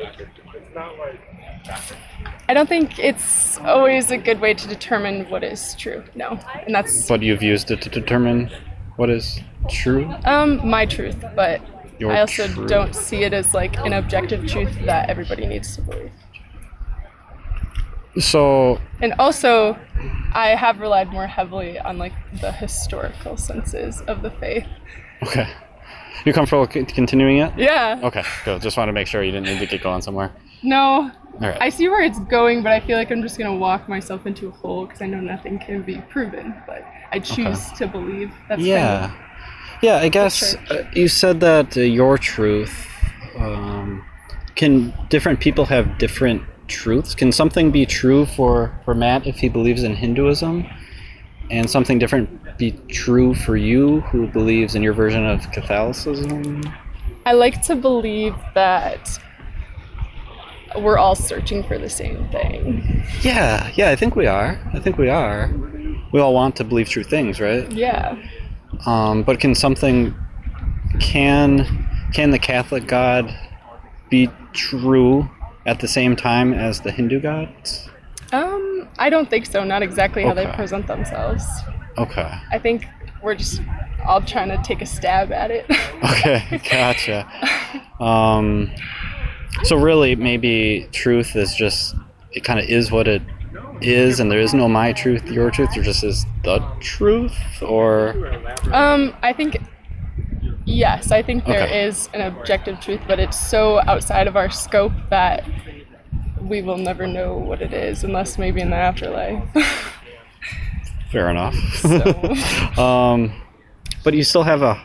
I 2.49 2.55
don't 2.55 2.69
think 2.69 2.99
it's 2.99 3.59
always 3.59 4.11
a 4.11 4.17
good 4.17 4.41
way 4.41 4.55
to 4.55 4.67
determine 4.67 5.29
what 5.31 5.45
is 5.45 5.75
true. 5.77 6.03
No, 6.15 6.39
and 6.67 6.75
that's 6.75 7.07
But 7.09 7.23
you've 7.23 7.43
used 7.43 7.71
it 7.71 7.83
to 7.83 7.91
determine 7.91 8.51
what 8.97 9.11
is 9.11 9.41
true? 9.71 10.05
um 10.25 10.67
my 10.77 10.85
truth, 10.87 11.19
but 11.37 11.61
Your 11.99 12.13
I 12.13 12.21
also 12.21 12.47
truth. 12.49 12.69
don't 12.69 12.95
see 12.95 13.23
it 13.25 13.33
as 13.35 13.53
like 13.55 13.77
an 13.87 13.93
objective 13.93 14.47
truth 14.49 14.75
that 14.87 15.11
everybody 15.11 15.47
needs 15.47 15.77
to 15.77 15.83
believe. 15.83 16.11
So, 18.19 18.81
And 19.01 19.15
also, 19.19 19.77
I 20.35 20.49
have 20.49 20.81
relied 20.81 21.09
more 21.11 21.27
heavily 21.27 21.79
on 21.79 21.99
like 21.99 22.13
the 22.41 22.53
historical 22.53 23.37
senses 23.37 24.01
of 24.03 24.23
the 24.23 24.31
faith. 24.31 24.67
okay. 25.23 25.49
You 26.25 26.33
comfortable 26.33 26.69
c- 26.71 26.85
continuing 26.85 27.39
it? 27.39 27.53
Yeah. 27.57 27.99
Okay, 28.03 28.23
good. 28.45 28.63
Just 28.63 28.77
want 28.77 28.89
to 28.89 28.93
make 28.93 29.07
sure 29.09 29.23
you 29.25 29.33
didn't 29.33 29.47
need 29.47 29.59
to 29.59 29.67
get 29.67 29.83
going 29.83 30.03
somewhere. 30.03 30.31
No, 30.63 31.11
All 31.35 31.41
right. 31.41 31.59
I 31.61 31.69
see 31.69 31.89
where 31.89 32.03
it's 32.03 32.21
going, 32.21 32.63
but 32.63 32.71
I 32.71 32.79
feel 32.81 32.97
like 32.97 33.11
I'm 33.11 33.23
just 33.23 33.39
gonna 33.39 33.57
walk 33.57 33.89
myself 33.89 34.27
into 34.27 34.47
a 34.47 34.51
hole 34.53 34.87
because 34.87 35.03
I 35.03 35.07
know 35.07 35.19
nothing 35.21 35.59
can 35.59 35.83
be 35.83 35.97
proven. 36.11 36.55
But 36.67 36.85
I 37.11 37.19
choose 37.19 37.73
to 37.73 37.89
believe. 37.89 38.31
That's 38.49 38.59
kind 38.61 38.67
yeah. 38.69 39.13
Yeah, 39.83 39.97
I 39.97 40.09
guess 40.11 40.55
uh, 40.71 40.85
you 40.95 41.09
said 41.09 41.41
that 41.41 41.77
uh, 41.77 41.81
your 41.81 42.17
truth. 42.19 42.87
Um, 43.37 44.05
can 44.55 44.93
different 45.09 45.41
people 45.41 45.65
have 45.65 45.99
different 45.99 46.43
truths? 46.69 47.15
Can 47.15 47.33
something 47.33 47.71
be 47.71 47.87
true 47.87 48.27
for, 48.27 48.79
for 48.85 48.95
Matt 48.95 49.27
if 49.27 49.39
he 49.39 49.49
believes 49.49 49.83
in 49.83 49.95
Hinduism, 49.95 50.67
and 51.51 51.69
something 51.69 51.99
different 51.99 52.57
be 52.59 52.73
true 52.89 53.35
for 53.35 53.57
you 53.57 54.01
who 54.03 54.27
believes 54.27 54.75
in 54.75 54.83
your 54.83 54.93
version 54.93 55.27
of 55.27 55.51
Catholicism? 55.53 56.63
I 57.27 57.33
like 57.33 57.63
to 57.63 57.77
believe 57.77 58.35
that 58.55 59.19
we're 60.79 60.99
all 60.99 61.15
searching 61.15 61.63
for 61.63 61.79
the 61.79 61.91
same 61.91 62.29
thing. 62.29 63.05
Yeah, 63.21 63.71
yeah, 63.75 63.91
I 63.91 63.97
think 63.97 64.17
we 64.17 64.27
are. 64.27 64.61
I 64.73 64.79
think 64.79 64.99
we 64.99 65.09
are. 65.09 65.51
We 66.13 66.21
all 66.21 66.35
want 66.35 66.57
to 66.57 66.65
believe 66.65 66.89
true 66.89 67.05
things, 67.05 67.41
right? 67.41 67.71
Yeah. 67.71 68.17
Um, 68.87 69.23
but 69.23 69.39
can 69.41 69.55
something 69.55 70.15
can 71.01 71.89
can 72.13 72.31
the 72.31 72.39
Catholic 72.39 72.87
God 72.87 73.35
be 74.11 74.29
true 74.53 75.29
at 75.67 75.81
the 75.81 75.89
same 75.89 76.17
time 76.17 76.53
as 76.53 76.81
the 76.81 76.91
Hindu 76.91 77.21
gods? 77.21 77.89
Um, 78.33 78.89
I 78.99 79.11
don't 79.11 79.29
think 79.29 79.47
so. 79.47 79.63
Not 79.65 79.83
exactly 79.83 80.23
how 80.25 80.35
they 80.35 80.47
present 80.47 80.87
themselves. 80.87 81.45
Okay. 81.99 82.31
I 82.51 82.59
think 82.59 82.87
we're 83.23 83.35
just 83.35 83.61
all 84.07 84.21
trying 84.23 84.49
to 84.49 84.61
take 84.65 84.83
a 84.83 84.87
stab 84.87 85.33
at 85.33 85.51
it. 85.51 85.67
Okay, 86.03 86.61
gotcha. 86.69 87.29
Um, 88.01 88.73
so 89.63 89.77
really, 89.77 90.17
maybe 90.17 90.89
truth 90.91 91.37
is 91.37 91.55
just 91.55 91.95
it 92.33 92.43
kind 92.43 92.59
of 92.59 92.67
is 92.69 92.91
what 92.91 93.07
it 93.07 93.23
is, 93.81 94.19
and 94.19 94.29
there 94.29 94.41
is 94.41 94.53
no 94.53 94.69
my 94.69 94.93
truth, 94.93 95.25
your 95.29 95.49
truth. 95.53 95.71
There 95.75 95.83
just 95.85 96.03
is 96.03 96.27
the 96.43 96.59
truth, 96.81 97.37
or 97.63 98.17
Um, 98.73 99.15
I 99.23 99.33
think 99.33 99.59
yes, 100.73 101.11
I 101.13 101.23
think 101.23 101.45
there 101.45 101.67
is 101.67 102.09
Okay. 102.09 102.21
an 102.23 102.35
objective 102.37 102.81
truth, 102.81 103.01
but 103.07 103.19
it's 103.21 103.39
so 103.39 103.81
outside 103.87 104.27
of 104.27 104.37
our 104.37 104.51
scope 104.51 104.93
that 105.11 105.45
we 106.41 106.63
will 106.63 106.79
never 106.79 107.07
know 107.07 107.37
what 107.37 107.63
it 107.63 107.73
is 107.73 108.03
unless 108.05 108.39
maybe 108.39 108.61
in 108.61 108.71
the 108.71 108.77
afterlife. 108.77 109.43
fair 111.11 111.31
enough. 111.31 111.55
So- 111.75 112.83
um, 112.83 113.33
but 114.05 114.15
you 114.15 114.25
still 114.25 114.43
have 114.43 114.63
a 114.63 114.81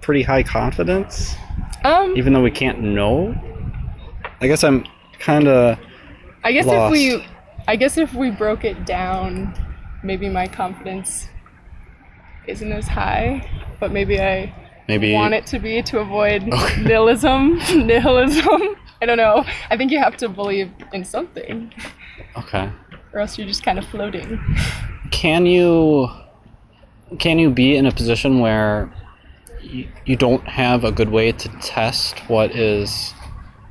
pretty 0.00 0.22
high 0.22 0.42
confidence. 0.42 1.34
um, 1.84 2.16
even 2.16 2.32
though 2.32 2.42
we 2.42 2.50
can't 2.50 2.80
know. 2.80 3.34
I 4.40 4.46
guess 4.46 4.64
I'm 4.64 4.84
kind 5.18 5.48
of 5.48 5.78
I 6.44 6.52
guess 6.52 6.66
lost. 6.66 6.94
if 6.94 6.98
we, 7.18 7.26
I 7.66 7.76
guess 7.76 7.96
if 7.98 8.14
we 8.14 8.30
broke 8.30 8.64
it 8.64 8.86
down, 8.86 9.54
maybe 10.02 10.28
my 10.28 10.46
confidence 10.46 11.28
isn't 12.46 12.70
as 12.72 12.86
high, 12.86 13.48
but 13.80 13.92
maybe 13.92 14.20
I 14.20 14.52
Maybe 14.88 15.12
want 15.12 15.34
it 15.34 15.46
to 15.46 15.58
be 15.58 15.82
to 15.82 15.98
avoid 15.98 16.42
nihilism. 16.46 17.56
nihilism. 17.86 18.76
I 19.02 19.06
don't 19.06 19.18
know. 19.18 19.44
I 19.70 19.76
think 19.76 19.90
you 19.90 19.98
have 19.98 20.16
to 20.18 20.28
believe 20.28 20.70
in 20.92 21.04
something, 21.04 21.72
Okay. 22.36 22.70
or 23.12 23.20
else 23.20 23.36
you're 23.36 23.46
just 23.46 23.62
kind 23.62 23.78
of 23.78 23.84
floating. 23.86 24.40
Can 25.10 25.44
you 25.46 26.08
can 27.18 27.38
you 27.38 27.50
be 27.50 27.76
in 27.76 27.86
a 27.86 27.92
position 27.92 28.40
where 28.40 28.92
you, 29.62 29.86
you 30.06 30.16
don't 30.16 30.46
have 30.48 30.82
a 30.84 30.90
good 30.92 31.10
way 31.10 31.30
to 31.32 31.48
test 31.60 32.18
what 32.28 32.54
is 32.56 33.12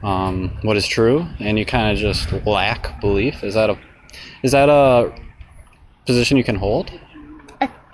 um, 0.04 0.52
what 0.62 0.78
is 0.78 0.86
true, 0.88 1.26
and 1.40 1.58
you 1.58 1.66
kind 1.66 1.92
of 1.92 1.98
just 1.98 2.32
lack 2.46 3.02
belief? 3.02 3.44
Is 3.44 3.56
that 3.56 3.70
a 3.72 3.78
is 4.44 4.52
that 4.52 4.70
a 4.70 5.12
position 6.06 6.38
you 6.38 6.44
can 6.44 6.56
hold? 6.58 6.92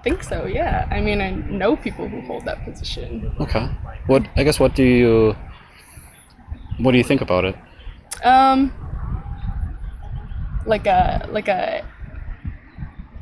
Think 0.03 0.23
so. 0.23 0.45
Yeah. 0.45 0.87
I 0.89 0.99
mean, 1.01 1.21
I 1.21 1.31
know 1.31 1.75
people 1.75 2.07
who 2.07 2.21
hold 2.21 2.45
that 2.45 2.63
position. 2.65 3.33
Okay. 3.39 3.69
What 4.07 4.27
I 4.35 4.43
guess 4.43 4.59
what 4.59 4.75
do 4.75 4.83
you 4.83 5.35
what 6.79 6.91
do 6.91 6.97
you 6.97 7.03
think 7.03 7.21
about 7.21 7.45
it? 7.45 7.55
Um, 8.23 8.73
like 10.65 10.87
a 10.87 11.27
like 11.31 11.47
a 11.47 11.85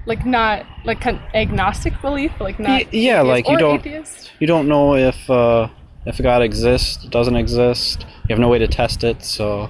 like 0.05 0.25
not 0.25 0.65
like 0.85 1.05
an 1.05 1.19
agnostic 1.33 2.01
belief, 2.01 2.31
like 2.39 2.59
not 2.59 2.93
yeah, 2.93 3.21
like 3.21 3.47
you 3.47 3.57
don't- 3.57 3.79
atheist. 3.79 4.31
You 4.39 4.47
don't 4.47 4.67
know 4.67 4.95
if 4.95 5.29
uh, 5.29 5.67
if 6.05 6.17
God 6.21 6.41
exists, 6.41 7.05
doesn't 7.05 7.35
exist. 7.35 8.05
You 8.23 8.33
have 8.33 8.39
no 8.39 8.47
way 8.47 8.59
to 8.59 8.67
test 8.67 9.03
it, 9.03 9.23
so 9.23 9.69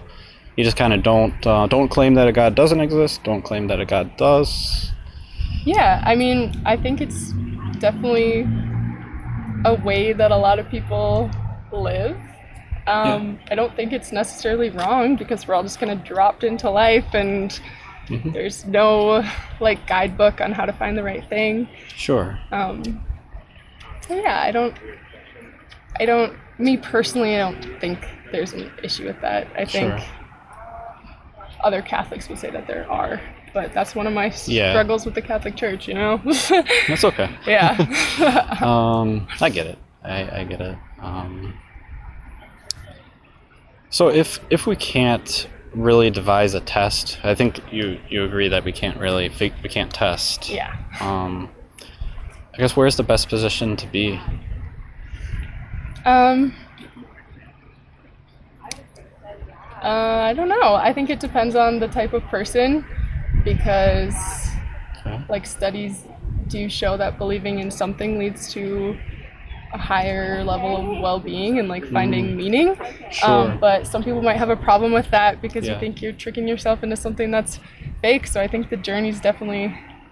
you 0.56 0.64
just 0.64 0.78
kind 0.78 0.94
of 0.94 1.02
don't 1.04 1.46
uh, 1.46 1.68
don't 1.68 1.90
claim 1.90 2.14
that 2.16 2.28
a 2.28 2.32
God 2.32 2.56
doesn't 2.56 2.80
exist. 2.80 3.24
Don't 3.24 3.42
claim 3.42 3.68
that 3.68 3.80
a 3.80 3.86
God 3.86 4.16
does. 4.18 4.92
Yeah, 5.66 6.02
I 6.06 6.16
mean, 6.16 6.62
I 6.66 6.78
think 6.78 7.02
it's 7.02 7.32
definitely 7.80 8.48
a 9.66 9.74
way 9.84 10.14
that 10.14 10.32
a 10.32 10.36
lot 10.38 10.60
of 10.60 10.70
people 10.70 11.30
live. 11.72 12.18
Um, 12.88 13.40
I 13.52 13.56
don't 13.56 13.76
think 13.76 13.94
it's 13.94 14.12
necessarily 14.12 14.70
wrong 14.72 15.16
because 15.16 15.48
we're 15.48 15.54
all 15.54 15.64
just 15.64 15.80
kind 15.80 15.92
of 15.92 16.04
dropped 16.04 16.44
into 16.44 16.70
life 16.70 17.14
and 17.14 17.60
Mhm. 18.08 18.34
there's 18.34 18.66
no 18.66 19.24
like 19.60 19.86
guidebook 19.86 20.42
on 20.42 20.52
how 20.52 20.66
to 20.66 20.74
find 20.74 20.98
the 20.98 21.04
right 21.04 21.24
thing. 21.30 21.68
Sure. 21.96 22.40
Um, 22.52 22.82
so 24.08 24.16
yeah, 24.16 24.42
I 24.42 24.52
don't, 24.52 24.76
I 26.00 26.06
don't, 26.06 26.34
me 26.58 26.78
personally, 26.78 27.36
I 27.36 27.40
don't 27.52 27.80
think 27.80 28.00
there's 28.32 28.54
an 28.54 28.72
issue 28.82 29.06
with 29.06 29.22
that. 29.22 29.48
I 29.56 29.66
think 29.66 30.00
Sure. 30.00 30.08
other 31.64 31.82
Catholics 31.84 32.28
would 32.30 32.40
say 32.40 32.50
that 32.50 32.66
there 32.66 32.90
are, 32.90 33.22
but 33.54 33.74
that's 33.74 33.96
one 33.96 34.08
of 34.08 34.14
my 34.14 34.32
Yeah. 34.46 34.72
struggles 34.72 35.06
with 35.06 35.16
the 35.16 35.22
Catholic 35.22 35.56
Church, 35.56 35.88
you 35.88 35.94
know? 35.94 36.18
That's 36.88 37.04
okay. 37.04 37.30
yeah. 37.48 37.76
Um, 38.62 39.28
I 39.42 39.50
get 39.50 39.68
it. 39.68 39.78
I, 40.04 40.42
I 40.42 40.44
get 40.44 40.62
it. 40.62 40.78
Um, 41.02 41.54
so 43.90 44.10
if 44.10 44.40
if 44.50 44.68
we 44.68 44.76
can't 44.76 45.48
really 45.74 46.10
devise 46.10 46.54
a 46.54 46.60
test, 46.60 47.20
I 47.24 47.36
think 47.36 47.60
you 47.72 48.00
you 48.10 48.24
agree 48.24 48.48
that 48.50 48.64
we 48.64 48.72
can't 48.72 48.98
really 49.00 49.30
we 49.40 49.70
can't 49.70 49.94
test. 49.94 50.50
yeah. 50.50 50.76
Um, 51.00 51.50
I 52.54 52.58
guess 52.58 52.76
where's 52.76 52.96
the 52.98 53.04
best 53.04 53.30
position 53.30 53.76
to 53.78 53.88
be? 53.88 54.20
Um, 56.06 56.54
uh, 59.84 59.88
I 60.30 60.34
don't 60.34 60.50
know. 60.50 60.76
I 60.76 60.92
think 60.94 61.10
it 61.10 61.20
depends 61.20 61.56
on 61.56 61.80
the 61.80 61.88
type 61.88 62.14
of 62.14 62.24
person 62.24 62.86
because 63.56 64.16
Okay. 65.06 65.20
like 65.30 65.46
studies 65.46 66.06
do 66.48 66.68
show 66.70 66.98
that 66.98 67.18
believing 67.18 67.60
in 67.60 67.72
something 67.72 68.20
leads 68.20 68.52
to 68.54 68.98
a 69.74 69.78
higher 69.78 70.44
level 70.44 70.76
of 70.78 71.00
well-being 71.00 71.60
and 71.60 71.68
like 71.68 71.86
finding 71.86 72.36
meaning 72.36 72.70
Mm. 72.76 73.12
Sure. 73.12 73.30
um, 73.30 73.58
but 73.60 73.86
some 73.88 74.04
people 74.04 74.22
might 74.22 74.38
have 74.38 74.50
a 74.50 74.56
problem 74.56 74.92
with 74.94 75.10
that 75.12 75.42
because 75.42 75.66
Yeah. 75.66 75.74
you 75.74 75.80
think 75.80 76.02
you're 76.02 76.12
tricking 76.24 76.48
yourself 76.48 76.84
into 76.84 76.96
something 76.96 77.30
that's 77.32 77.60
fake 78.02 78.26
so 78.28 78.42
i 78.42 78.48
think 78.48 78.70
the 78.70 78.78
journey's 78.78 79.20
definitely 79.22 79.66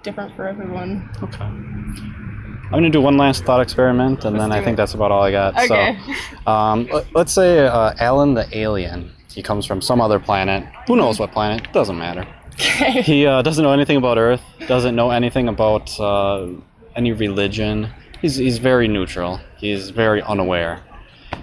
different 0.04 0.36
for 0.36 0.48
everyone 0.48 1.10
Okay. 1.24 1.44
I'm 1.44 2.72
gonna 2.72 2.90
do 2.90 3.02
one 3.02 3.16
last 3.18 3.46
thought 3.46 3.62
experiment, 3.62 4.26
and 4.26 4.34
Let's 4.38 4.44
then 4.44 4.52
I 4.52 4.62
think 4.62 4.74
it. 4.76 4.78
that's 4.78 4.94
about 4.94 5.10
all 5.10 5.24
I 5.24 5.32
got. 5.32 5.56
okay 5.58 5.98
So, 6.46 6.52
um, 6.52 6.88
let- 6.92 7.06
let's 7.16 7.32
say 7.32 7.66
uh, 7.66 7.94
Alan 8.00 8.34
the 8.34 8.46
alien. 8.58 9.10
He 9.34 9.42
comes 9.42 9.66
from 9.66 9.80
some 9.82 10.02
other 10.02 10.20
planet. 10.20 10.66
Who 10.88 10.98
knows 10.98 11.18
what 11.18 11.32
planet? 11.32 11.62
Doesn't 11.72 11.98
matter. 11.98 12.26
Okay 12.60 13.02
He 13.02 13.26
uh, 13.26 13.42
doesn't 13.42 13.64
know 13.64 13.72
anything 13.74 13.98
about 13.98 14.18
Earth. 14.18 14.42
Doesn't 14.68 14.96
know 14.96 15.12
anything 15.12 15.48
about 15.48 15.98
uh, 16.00 16.48
any 16.96 17.12
religion. 17.14 17.90
He's 18.22 18.36
he's 18.36 18.58
very 18.58 18.88
neutral. 18.88 19.40
He's 19.58 19.90
very 19.92 20.22
unaware. 20.24 20.82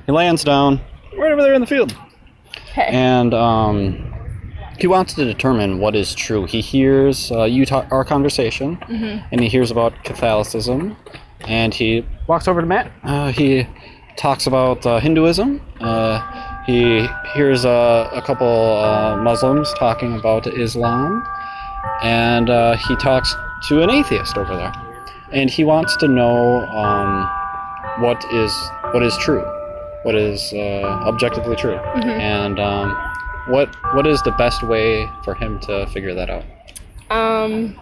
He 0.06 0.12
lands 0.12 0.44
down 0.44 0.80
right 1.16 1.30
over 1.32 1.42
there 1.42 1.54
in 1.54 1.60
the 1.60 1.66
field. 1.66 1.96
okay 2.72 2.88
and 2.88 3.32
um, 3.32 4.12
he 4.78 4.88
wants 4.88 5.14
to 5.14 5.24
determine 5.24 5.78
what 5.78 5.94
is 5.94 6.14
true. 6.14 6.44
He 6.46 6.60
hears 6.60 7.30
uh, 7.30 7.44
you 7.44 7.64
talk 7.64 7.86
our 7.92 8.04
conversation, 8.04 8.78
and 9.30 9.40
he 9.40 9.48
hears 9.48 9.70
about 9.70 9.92
Catholicism, 10.04 10.96
and 11.46 11.72
he 11.72 12.04
walks 12.26 12.48
over 12.48 12.60
to 12.60 12.66
Matt. 12.66 12.90
Uh, 13.04 13.30
he 13.30 13.68
talks 14.16 14.46
about 14.48 14.84
uh, 14.84 14.98
Hinduism. 14.98 15.60
He 16.66 17.06
hears 17.34 17.64
uh, 17.64 18.08
a 18.12 18.22
couple 18.22 18.78
uh, 18.78 19.16
Muslims 19.18 19.72
talking 19.74 20.14
about 20.14 20.46
Islam, 20.46 21.22
and 22.02 22.48
uh, 22.48 22.76
he 22.76 22.96
talks 22.96 23.34
to 23.68 23.82
an 23.82 23.90
atheist 23.90 24.38
over 24.38 24.56
there, 24.56 24.72
and 25.30 25.50
he 25.50 25.64
wants 25.64 25.94
to 25.96 26.08
know 26.08 26.66
um, 26.68 27.30
what 28.02 28.24
is 28.32 28.52
what 28.92 29.02
is 29.02 29.16
true, 29.18 29.44
what 30.04 30.14
is 30.14 30.54
uh, 30.54 30.82
objectively 31.06 31.56
true, 31.56 31.76
and 31.76 32.58
um, 32.58 32.96
what 33.48 33.68
what 33.92 34.06
is 34.06 34.22
the 34.22 34.32
best 34.32 34.62
way 34.62 35.10
for 35.22 35.34
him 35.34 35.60
to 35.60 35.86
figure 35.88 36.14
that 36.14 36.30
out? 36.30 36.44
Um, 37.10 37.78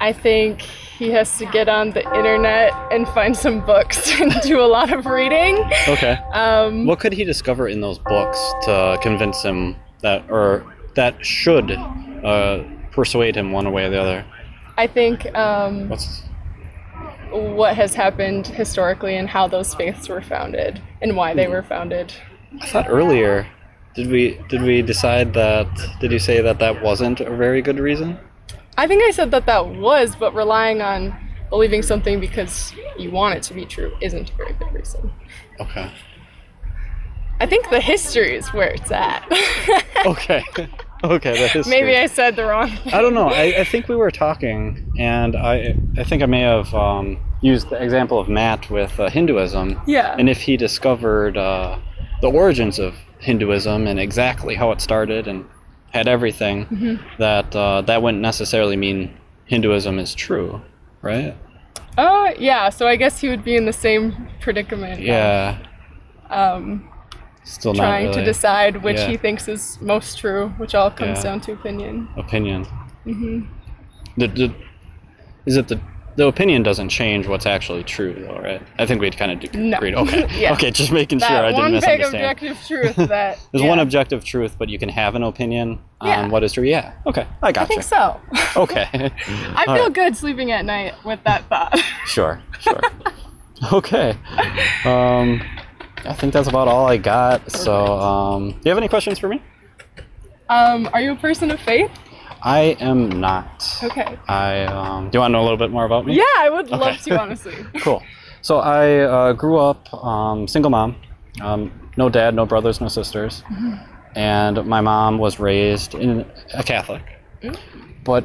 I 0.00 0.12
think 0.12 0.60
he 0.60 1.10
has 1.10 1.38
to 1.38 1.46
get 1.46 1.68
on 1.68 1.90
the 1.90 2.04
internet 2.14 2.72
and 2.92 3.06
find 3.08 3.36
some 3.36 3.64
books 3.64 4.20
and 4.20 4.32
do 4.42 4.60
a 4.60 4.66
lot 4.66 4.92
of 4.92 5.06
reading. 5.06 5.58
Okay. 5.88 6.18
Um, 6.32 6.86
What 6.86 7.00
could 7.00 7.12
he 7.12 7.24
discover 7.24 7.68
in 7.68 7.80
those 7.80 7.98
books 7.98 8.38
to 8.64 8.98
convince 9.02 9.42
him 9.42 9.76
that, 10.02 10.24
or 10.30 10.64
that 10.94 11.24
should 11.24 11.72
uh, 11.72 12.62
persuade 12.92 13.36
him 13.36 13.52
one 13.52 13.70
way 13.72 13.86
or 13.86 13.90
the 13.90 14.00
other? 14.00 14.24
I 14.76 14.86
think 14.86 15.26
um, 15.34 15.88
What's 15.88 16.22
what 17.30 17.76
has 17.76 17.94
happened 17.94 18.46
historically 18.46 19.16
and 19.16 19.28
how 19.28 19.48
those 19.48 19.74
faiths 19.74 20.08
were 20.08 20.22
founded 20.22 20.80
and 21.02 21.16
why 21.16 21.34
they 21.34 21.46
were 21.46 21.62
founded. 21.62 22.12
I 22.60 22.66
thought 22.66 22.86
earlier? 22.88 23.46
Did 23.94 24.10
we 24.10 24.40
did 24.48 24.62
we 24.62 24.82
decide 24.82 25.34
that? 25.34 25.66
Did 26.00 26.12
you 26.12 26.18
say 26.18 26.40
that 26.40 26.58
that 26.60 26.82
wasn't 26.82 27.20
a 27.20 27.34
very 27.34 27.62
good 27.62 27.78
reason? 27.78 28.18
I 28.78 28.86
think 28.86 29.02
I 29.02 29.10
said 29.10 29.32
that 29.32 29.44
that 29.46 29.66
was, 29.66 30.14
but 30.14 30.32
relying 30.36 30.80
on 30.80 31.12
believing 31.50 31.82
something 31.82 32.20
because 32.20 32.72
you 32.96 33.10
want 33.10 33.34
it 33.34 33.42
to 33.44 33.54
be 33.54 33.66
true 33.66 33.92
isn't 34.00 34.30
a 34.30 34.34
very 34.36 34.52
good 34.52 34.72
reason. 34.72 35.12
Okay. 35.58 35.90
I 37.40 37.46
think 37.46 37.70
the 37.70 37.80
history 37.80 38.36
is 38.36 38.48
where 38.52 38.68
it's 38.68 38.90
at. 38.90 39.26
Okay. 40.06 40.44
okay. 41.02 41.36
That 41.36 41.56
is 41.56 41.66
Maybe. 41.66 41.96
I 41.96 42.06
said 42.06 42.36
the 42.36 42.44
wrong 42.44 42.70
thing. 42.70 42.94
I 42.94 43.02
don't 43.02 43.14
know. 43.14 43.30
I, 43.30 43.60
I 43.60 43.64
think 43.64 43.88
we 43.88 43.96
were 43.96 44.12
talking, 44.12 44.92
and 44.96 45.34
I 45.34 45.74
I 45.98 46.04
think 46.04 46.22
I 46.22 46.26
may 46.26 46.42
have 46.42 46.72
um, 46.72 47.18
used 47.42 47.68
the 47.68 47.82
example 47.82 48.20
of 48.20 48.28
Matt 48.28 48.70
with 48.70 48.98
uh, 49.00 49.10
Hinduism. 49.10 49.80
Yeah. 49.88 50.14
And 50.16 50.30
if 50.30 50.40
he 50.40 50.56
discovered 50.56 51.36
uh, 51.36 51.80
the 52.20 52.30
origins 52.30 52.78
of 52.78 52.94
Hinduism 53.18 53.88
and 53.88 53.98
exactly 53.98 54.54
how 54.54 54.70
it 54.70 54.80
started 54.80 55.26
and 55.26 55.44
had 55.92 56.08
everything, 56.08 56.66
Mm-hmm. 56.66 56.94
that 57.18 57.54
uh, 57.56 57.80
that 57.82 58.02
wouldn't 58.02 58.22
necessarily 58.22 58.76
mean 58.76 59.10
Hinduism 59.46 59.98
is 59.98 60.14
true, 60.14 60.60
right? 61.02 61.34
Oh, 61.96 62.32
yeah. 62.38 62.68
So 62.70 62.86
I 62.86 62.96
guess 62.96 63.20
he 63.20 63.28
would 63.28 63.42
be 63.42 63.56
in 63.56 63.64
the 63.64 63.72
same 63.72 64.28
predicament. 64.40 65.00
of, 65.00 65.04
Yeah. 65.04 65.58
Um, 66.30 66.88
Still 67.44 67.72
trying 67.74 68.06
not 68.06 68.12
to 68.12 68.18
really 68.20 68.30
decide 68.32 68.82
which 68.84 68.98
yeah. 68.98 69.08
he 69.08 69.16
thinks 69.16 69.48
is 69.48 69.78
most 69.80 70.18
true, 70.18 70.50
which 70.58 70.74
all 70.74 70.90
comes 70.90 71.18
Yeah. 71.18 71.22
down 71.24 71.40
to 71.42 71.52
opinion. 71.52 72.08
opinion. 72.16 72.64
hmm 73.04 73.40
The, 74.18 74.26
the, 74.28 74.54
is 75.46 75.56
it 75.56 75.66
the 75.68 75.80
the 76.18 76.26
opinion 76.26 76.64
doesn't 76.64 76.88
change 76.88 77.28
what's 77.28 77.46
actually 77.46 77.84
true, 77.84 78.12
though, 78.12 78.40
right? 78.40 78.60
I 78.76 78.86
think 78.86 79.00
we'd 79.00 79.16
kind 79.16 79.30
of 79.30 79.54
No. 79.54 79.76
agreed. 79.76 79.94
Okay. 79.94 80.26
Yeah. 80.40 80.52
Okay. 80.54 80.72
Just 80.72 80.90
making 80.90 81.18
That 81.20 81.28
sure 81.28 81.44
I 81.44 81.52
didn't 81.52 81.74
misunderstand. 81.74 82.02
one 82.02 82.12
big 82.12 82.50
objective 82.50 82.66
truth 82.66 82.96
that 83.08 83.38
There's 83.52 83.62
yeah, 83.62 83.68
one 83.68 83.78
objective 83.78 84.24
truth, 84.24 84.56
but 84.58 84.68
you 84.68 84.80
can 84.80 84.88
have 84.88 85.14
an 85.14 85.22
opinion 85.22 85.78
Yeah. 86.02 86.20
on 86.20 86.30
what 86.30 86.42
is 86.42 86.52
true. 86.54 86.64
Yeah. 86.64 86.92
Okay. 87.06 87.24
I 87.40 87.48
I 87.48 87.52
gotcha. 87.52 87.62
I 87.62 87.66
think 87.66 87.82
so. 87.84 88.20
Okay. 88.56 88.88
I 88.92 89.64
feel 89.66 89.84
right. 89.84 89.92
good 89.92 90.16
sleeping 90.16 90.50
at 90.50 90.64
night 90.64 90.94
with 91.04 91.20
that 91.24 91.48
thought. 91.48 91.78
Sure. 92.06 92.42
Sure. 92.58 92.80
okay. 93.72 94.16
Um, 94.84 95.40
I 96.04 96.12
think 96.14 96.32
that's 96.32 96.48
about 96.48 96.66
all 96.66 96.86
I 96.88 96.96
got. 96.96 97.48
So, 97.52 97.86
um, 98.00 98.50
do 98.50 98.56
you 98.64 98.70
have 98.70 98.78
any 98.78 98.88
questions 98.88 99.20
for 99.20 99.28
me? 99.28 99.40
um, 100.48 100.88
are 100.92 101.00
you 101.00 101.12
a 101.12 101.16
person 101.16 101.52
of 101.52 101.60
faith? 101.60 101.90
I 102.42 102.76
am 102.80 103.20
not. 103.20 103.78
Okay. 103.82 104.18
I 104.28 104.64
um, 104.64 105.10
do 105.10 105.16
you 105.16 105.20
want 105.20 105.30
to 105.30 105.32
know 105.32 105.42
a 105.42 105.44
little 105.44 105.56
bit 105.56 105.70
more 105.70 105.84
about 105.84 106.06
me? 106.06 106.16
Yeah, 106.16 106.24
I 106.38 106.50
would 106.50 106.70
love 106.70 106.98
to 107.02 107.20
honestly. 107.20 107.54
Cool. 107.80 108.02
So 108.42 108.58
I 108.58 109.00
uh, 109.00 109.32
grew 109.32 109.58
up 109.58 109.92
um, 109.92 110.46
single 110.46 110.70
mom, 110.70 110.96
um, 111.40 111.72
no 111.96 112.08
dad, 112.08 112.34
no 112.34 112.46
brothers, 112.46 112.80
no 112.80 112.88
sisters, 112.88 113.42
and 114.14 114.64
my 114.64 114.80
mom 114.80 115.18
was 115.18 115.40
raised 115.40 115.94
in 115.94 116.24
a 116.54 116.62
Catholic, 116.62 117.02
but 118.04 118.24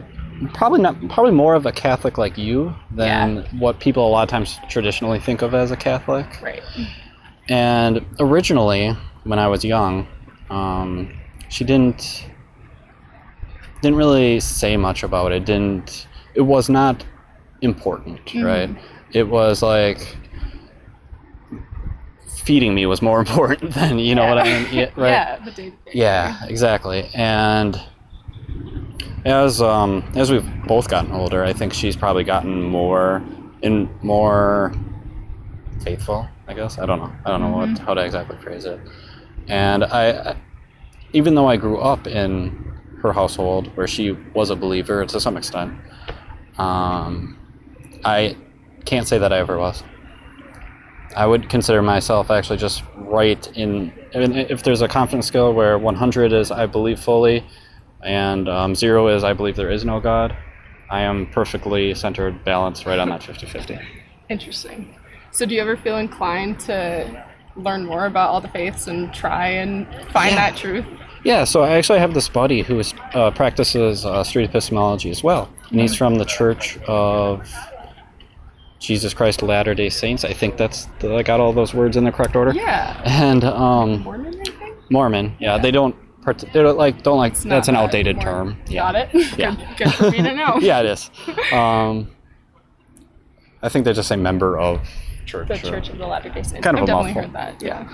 probably 0.53 0.81
not 0.81 0.95
probably 1.09 1.31
more 1.31 1.55
of 1.55 1.65
a 1.65 1.71
Catholic 1.71 2.17
like 2.17 2.37
you 2.37 2.75
than 2.91 3.43
what 3.57 3.79
people 3.79 4.07
a 4.07 4.09
lot 4.09 4.23
of 4.23 4.29
times 4.29 4.59
traditionally 4.69 5.19
think 5.19 5.41
of 5.41 5.53
as 5.53 5.71
a 5.71 5.77
Catholic. 5.77 6.27
Right. 6.41 6.61
And 7.49 8.05
originally, 8.19 8.95
when 9.23 9.39
I 9.39 9.47
was 9.47 9.65
young, 9.65 10.07
um, 10.49 11.11
she 11.49 11.63
didn't 11.63 12.25
didn't 13.83 13.97
really 13.97 14.39
say 14.39 14.77
much 14.77 15.03
about 15.03 15.31
it. 15.33 15.45
Didn't 15.45 16.07
it 16.33 16.41
was 16.41 16.69
not 16.69 17.05
important, 17.61 18.19
right? 18.43 18.69
It 19.11 19.27
was 19.27 19.61
like 19.61 20.17
feeding 22.43 22.73
me 22.73 22.85
was 22.85 23.01
more 23.01 23.19
important 23.25 23.73
than 23.73 23.99
you 23.99 24.15
know 24.15 24.27
what 24.27 24.39
I 24.39 24.43
mean, 24.43 24.73
yeah, 24.73 24.89
right? 24.95 25.09
Yeah. 25.09 25.69
Yeah, 25.93 26.45
exactly. 26.45 27.09
And 27.13 27.79
as 29.25 29.61
um, 29.61 30.03
as 30.15 30.31
we've 30.31 30.47
both 30.65 30.89
gotten 30.89 31.11
older, 31.11 31.43
I 31.43 31.53
think 31.53 31.73
she's 31.73 31.95
probably 31.95 32.23
gotten 32.23 32.61
more 32.63 33.21
in 33.61 33.89
more 34.01 34.73
faithful. 35.83 36.27
I 36.47 36.53
guess 36.53 36.79
I 36.79 36.85
don't 36.85 36.99
know. 36.99 37.11
I 37.25 37.29
don't 37.29 37.41
know 37.41 37.55
what 37.55 37.77
how 37.79 37.93
to 37.93 38.01
exactly 38.03 38.37
phrase 38.37 38.65
it. 38.65 38.79
And 39.47 39.83
I- 39.83 40.35
even 41.15 41.35
though 41.35 41.47
I 41.47 41.57
grew 41.57 41.77
up 41.77 42.07
in 42.07 42.72
her 43.03 43.11
household 43.13 43.67
where 43.75 43.87
she 43.87 44.11
was 44.33 44.49
a 44.49 44.55
believer 44.55 45.05
to 45.05 45.19
some 45.19 45.37
extent, 45.37 45.73
um, 46.57 47.37
I 48.03 48.35
can't 48.85 49.07
say 49.07 49.17
that 49.19 49.31
I 49.31 49.37
ever 49.39 49.59
was. 49.59 49.83
I 51.15 51.27
would 51.27 51.47
consider 51.49 51.81
myself 51.83 52.31
actually 52.31 52.57
just 52.57 52.81
right 52.95 53.45
in. 53.55 53.93
I 54.15 54.19
mean, 54.19 54.33
if 54.33 54.63
there's 54.63 54.81
a 54.81 54.87
confidence 54.87 55.27
scale 55.27 55.53
where 55.53 55.77
100 55.77 56.33
is 56.33 56.49
I 56.49 56.65
believe 56.65 56.99
fully, 56.99 57.45
and 58.01 58.49
um, 58.49 58.73
zero 58.73 59.07
is 59.09 59.23
I 59.23 59.33
believe 59.33 59.55
there 59.55 59.69
is 59.71 59.85
no 59.85 59.99
God, 59.99 60.35
I 60.89 61.01
am 61.01 61.27
perfectly 61.27 61.93
centered, 61.93 62.43
balanced, 62.43 62.85
right 62.85 62.97
on 62.99 63.09
that 63.09 63.21
50-50. 63.21 63.83
Interesting. 64.29 64.95
So, 65.31 65.45
do 65.45 65.53
you 65.55 65.61
ever 65.61 65.77
feel 65.77 65.97
inclined 65.97 66.59
to 66.61 67.25
learn 67.55 67.85
more 67.85 68.05
about 68.07 68.29
all 68.29 68.41
the 68.41 68.47
faiths 68.47 68.87
and 68.87 69.13
try 69.13 69.47
and 69.49 69.85
find 70.11 70.31
Yeah. 70.31 70.49
that 70.49 70.55
truth? 70.57 70.85
Yeah, 71.23 71.43
so 71.45 71.63
I 71.63 71.71
actually 71.77 71.99
have 71.99 72.13
this 72.13 72.27
buddy 72.27 72.61
who 72.63 72.79
is, 72.79 72.93
uh, 73.13 73.31
practices 73.31 74.05
uh, 74.05 74.23
street 74.23 74.45
epistemology 74.49 75.09
as 75.09 75.23
well, 75.23 75.49
and 75.69 75.79
he's 75.79 75.95
from 75.95 76.15
the 76.15 76.25
Church 76.25 76.77
of 76.87 77.49
Jesus 78.79 79.13
Christ 79.13 79.41
of 79.41 79.47
Latter 79.47 79.73
Day 79.73 79.89
Saints. 79.89 80.25
I 80.25 80.33
think 80.33 80.57
that's 80.57 80.87
I 81.01 81.23
got 81.23 81.39
all 81.39 81.53
those 81.53 81.73
words 81.73 81.95
in 81.95 82.03
the 82.03 82.11
correct 82.11 82.35
order. 82.35 82.51
Yeah. 82.53 83.01
And 83.05 83.43
um, 83.45 84.01
Mormon, 84.01 84.39
I 84.41 84.43
think. 84.43 84.91
Mormon, 84.91 85.35
yeah, 85.39 85.57
they 85.57 85.71
don't. 85.71 85.95
They 86.25 86.61
don't 86.61 86.77
like 86.77 87.03
don't 87.03 87.17
like. 87.17 87.33
It's 87.33 87.43
That's 87.43 87.67
an 87.67 87.75
outdated 87.75 88.17
Mormon. 88.17 88.55
term. 88.55 88.61
Yeah. 88.67 88.91
Got 88.91 88.95
it. 89.15 89.37
Yeah. 89.37 89.55
Good, 89.55 89.85
good 89.85 89.93
for 89.93 90.11
me 90.11 90.17
to 90.21 90.33
know. 90.35 90.57
yeah, 90.61 90.79
it 90.81 90.85
is. 90.87 91.09
Um, 91.53 92.09
I 93.61 93.69
think 93.69 93.85
they 93.85 93.93
just 93.93 94.09
say 94.09 94.15
member 94.17 94.57
of 94.59 94.85
church. 95.25 95.47
The 95.47 95.53
or- 95.55 95.57
Church 95.71 95.89
of 95.89 95.97
the 95.97 96.05
Latter 96.07 96.29
Day 96.29 96.43
Saints. 96.43 96.63
Kind 96.63 96.77
of 96.77 96.83
I've 96.83 96.83
a 96.83 96.87
definitely 96.87 97.13
mouthful. 97.13 97.39
heard 97.39 97.59
that. 97.59 97.61
Yeah. 97.65 97.89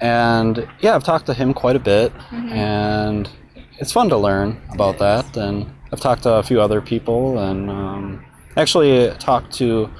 And 0.00 0.68
yeah, 0.80 0.94
I've 0.94 1.04
talked 1.04 1.26
to 1.26 1.34
him 1.34 1.54
quite 1.54 1.76
a 1.76 1.80
bit, 1.80 2.12
Mm-hmm. 2.14 2.48
and 2.52 3.30
it's 3.78 3.92
fun 3.92 4.08
to 4.10 4.16
learn 4.16 4.60
about 4.72 4.98
that. 4.98 5.36
And 5.36 5.66
I've 5.92 6.00
talked 6.00 6.22
to 6.24 6.34
a 6.34 6.42
few 6.42 6.60
other 6.60 6.80
people, 6.80 7.38
and 7.38 7.70
um, 7.70 8.24
actually 8.56 9.10
talked 9.18 9.52
to. 9.54 9.90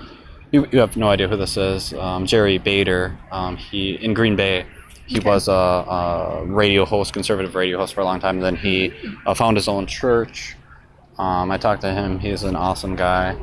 You, 0.53 0.67
you 0.71 0.79
have 0.79 0.97
no 0.97 1.09
idea 1.09 1.27
who 1.27 1.37
this 1.37 1.57
is, 1.57 1.93
um, 1.95 2.27
Jerry 2.27 2.59
Bader. 2.59 3.19
Um, 3.33 3.57
he 3.57 3.93
in 3.95 4.15
Green 4.15 4.37
Bay. 4.37 4.67
He 5.07 5.19
Okay. 5.19 5.29
was 5.29 5.49
a, 5.49 5.53
a 5.53 6.45
radio 6.47 6.85
host, 6.85 7.13
conservative 7.13 7.55
radio 7.55 7.77
host 7.79 7.93
for 7.95 8.01
a 8.01 8.05
long 8.05 8.21
time. 8.21 8.41
Then 8.41 8.57
he 8.57 8.93
uh, 9.27 9.35
found 9.35 9.57
his 9.57 9.69
own 9.69 9.87
church. 9.87 10.57
Um, 11.19 11.51
I 11.51 11.59
talked 11.59 11.83
to 11.83 11.93
him. 11.93 12.19
He's 12.21 12.43
an 12.45 12.57
awesome 12.57 12.95
guy. 12.97 13.37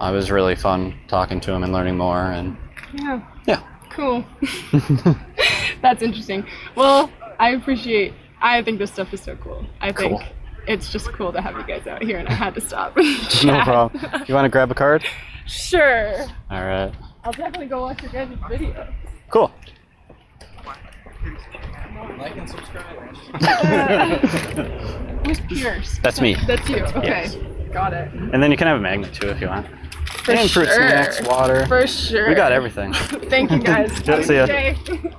Uh, 0.00 0.10
it 0.12 0.12
was 0.16 0.30
really 0.30 0.56
fun 0.56 0.94
talking 1.08 1.40
to 1.40 1.52
him 1.52 1.62
and 1.62 1.72
learning 1.72 1.96
more. 1.96 2.22
And 2.22 2.56
Yeah. 2.94 3.20
yeah, 3.46 3.62
Cool. 3.90 4.24
That's 5.82 6.02
interesting. 6.02 6.46
Well, 6.74 7.10
I 7.38 7.50
appreciate. 7.50 8.12
I 8.40 8.62
think 8.62 8.78
this 8.78 8.92
stuff 8.92 9.12
is 9.14 9.20
so 9.22 9.36
cool. 9.36 9.64
I 9.80 9.92
think 9.92 10.20
Cool. 10.20 10.22
it's 10.66 10.92
just 10.92 11.06
cool 11.12 11.32
to 11.32 11.40
have 11.40 11.56
you 11.56 11.64
guys 11.66 11.86
out 11.86 12.02
here, 12.02 12.18
and 12.18 12.28
I 12.28 12.32
had 12.32 12.54
to 12.54 12.60
stop. 12.60 12.96
no 13.44 13.62
problem. 13.62 14.02
You 14.26 14.34
want 14.34 14.44
to 14.44 14.48
grab 14.50 14.70
a 14.70 14.74
card? 14.74 15.04
Sure. 15.46 16.26
All 16.50 16.64
right. 16.64 16.92
I'll 17.24 17.32
definitely 17.32 17.66
go 17.66 17.80
watch 17.82 18.02
your 18.02 18.12
guys' 18.12 18.36
video. 18.48 18.92
Cool. 19.30 19.50
Like 22.18 22.36
and 22.36 22.48
subscribe. 22.48 22.84
Who's 25.26 25.40
Pierce? 25.40 25.98
That's 26.02 26.20
me. 26.20 26.36
That's 26.46 26.68
you. 26.68 26.84
Okay. 26.84 27.06
Yes. 27.06 27.36
Got 27.72 27.92
it. 27.94 28.12
And 28.12 28.42
then 28.42 28.50
you 28.50 28.56
can 28.56 28.66
have 28.68 28.76
a 28.78 28.80
magnet 28.80 29.12
too 29.12 29.28
if 29.28 29.40
you 29.40 29.48
want. 29.48 29.66
For 30.24 30.32
and 30.32 30.50
fruit 30.50 30.68
snacks, 30.68 31.20
water. 31.22 31.66
For 31.66 31.86
sure. 31.86 32.28
We 32.28 32.34
got 32.34 32.52
everything. 32.52 32.92
Thank 32.92 33.50
you 33.50 33.58
guys. 33.58 33.90
Have 34.06 34.20
a 34.20 34.24
see 34.24 34.34
ya. 34.36 34.46
good 34.46 34.84
day. 34.84 35.12